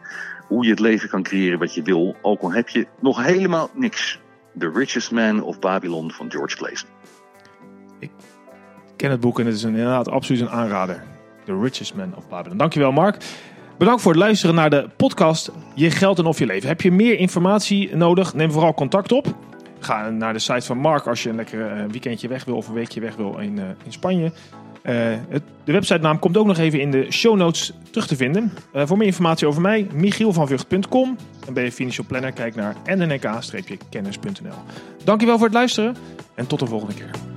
Hoe 0.46 0.64
je 0.64 0.70
het 0.70 0.80
leven 0.80 1.08
kan 1.08 1.22
creëren 1.22 1.58
wat 1.58 1.74
je 1.74 1.82
wil, 1.82 2.16
ook 2.22 2.40
al 2.40 2.52
heb 2.52 2.68
je 2.68 2.86
nog 3.00 3.24
helemaal 3.24 3.70
niks. 3.74 4.20
The 4.58 4.70
Richest 4.74 5.10
Man 5.10 5.42
of 5.42 5.58
Babylon 5.58 6.10
van 6.10 6.30
George 6.30 6.56
Clason. 6.56 6.88
Ik 7.98 8.10
ken 8.96 9.10
het 9.10 9.20
boek 9.20 9.40
en 9.40 9.46
het 9.46 9.54
is 9.54 9.62
inderdaad 9.62 10.08
absoluut 10.08 10.40
een 10.40 10.50
aanrader. 10.50 11.04
The 11.44 11.60
Richest 11.60 11.94
Man 11.94 12.14
of 12.16 12.28
Babylon. 12.28 12.58
Dankjewel 12.58 12.92
Mark. 12.92 13.24
Bedankt 13.78 14.02
voor 14.02 14.12
het 14.12 14.20
luisteren 14.20 14.54
naar 14.54 14.70
de 14.70 14.88
podcast 14.96 15.50
Je 15.74 15.90
Geld 15.90 16.18
en 16.18 16.26
Of 16.26 16.38
Je 16.38 16.46
Leven. 16.46 16.68
Heb 16.68 16.80
je 16.80 16.92
meer 16.92 17.18
informatie 17.18 17.96
nodig? 17.96 18.34
Neem 18.34 18.52
vooral 18.52 18.74
contact 18.74 19.12
op. 19.12 19.26
Ga 19.78 20.10
naar 20.10 20.32
de 20.32 20.38
site 20.38 20.66
van 20.66 20.78
Mark 20.78 21.06
als 21.06 21.22
je 21.22 21.28
een 21.28 21.36
lekker 21.36 21.66
eh, 21.66 21.84
weekendje 21.90 22.28
weg 22.28 22.44
wil 22.44 22.56
of 22.56 22.68
een 22.68 22.74
weekje 22.74 23.00
weg 23.00 23.16
wil 23.16 23.38
in, 23.38 23.56
uh, 23.56 23.64
in 23.84 23.92
Spanje. 23.92 24.32
Uh, 24.82 24.94
het, 25.28 25.42
de 25.64 25.72
websitenaam 25.72 26.18
komt 26.18 26.36
ook 26.36 26.46
nog 26.46 26.58
even 26.58 26.80
in 26.80 26.90
de 26.90 27.12
show 27.12 27.36
notes 27.36 27.72
terug 27.90 28.06
te 28.06 28.16
vinden. 28.16 28.52
Uh, 28.74 28.82
voor 28.86 28.96
meer 28.96 29.06
informatie 29.06 29.46
over 29.46 29.60
mij, 29.60 29.86
michielvanvugt.com. 29.92 31.16
En 31.46 31.54
ben 31.54 31.64
je 31.64 31.72
financial 31.72 32.06
planner, 32.06 32.32
kijk 32.32 32.54
naar 32.54 32.76
nnk-kennis.nl. 32.84 34.58
Dankjewel 35.04 35.36
voor 35.36 35.46
het 35.46 35.54
luisteren 35.54 35.96
en 36.34 36.46
tot 36.46 36.58
de 36.58 36.66
volgende 36.66 36.94
keer. 36.94 37.27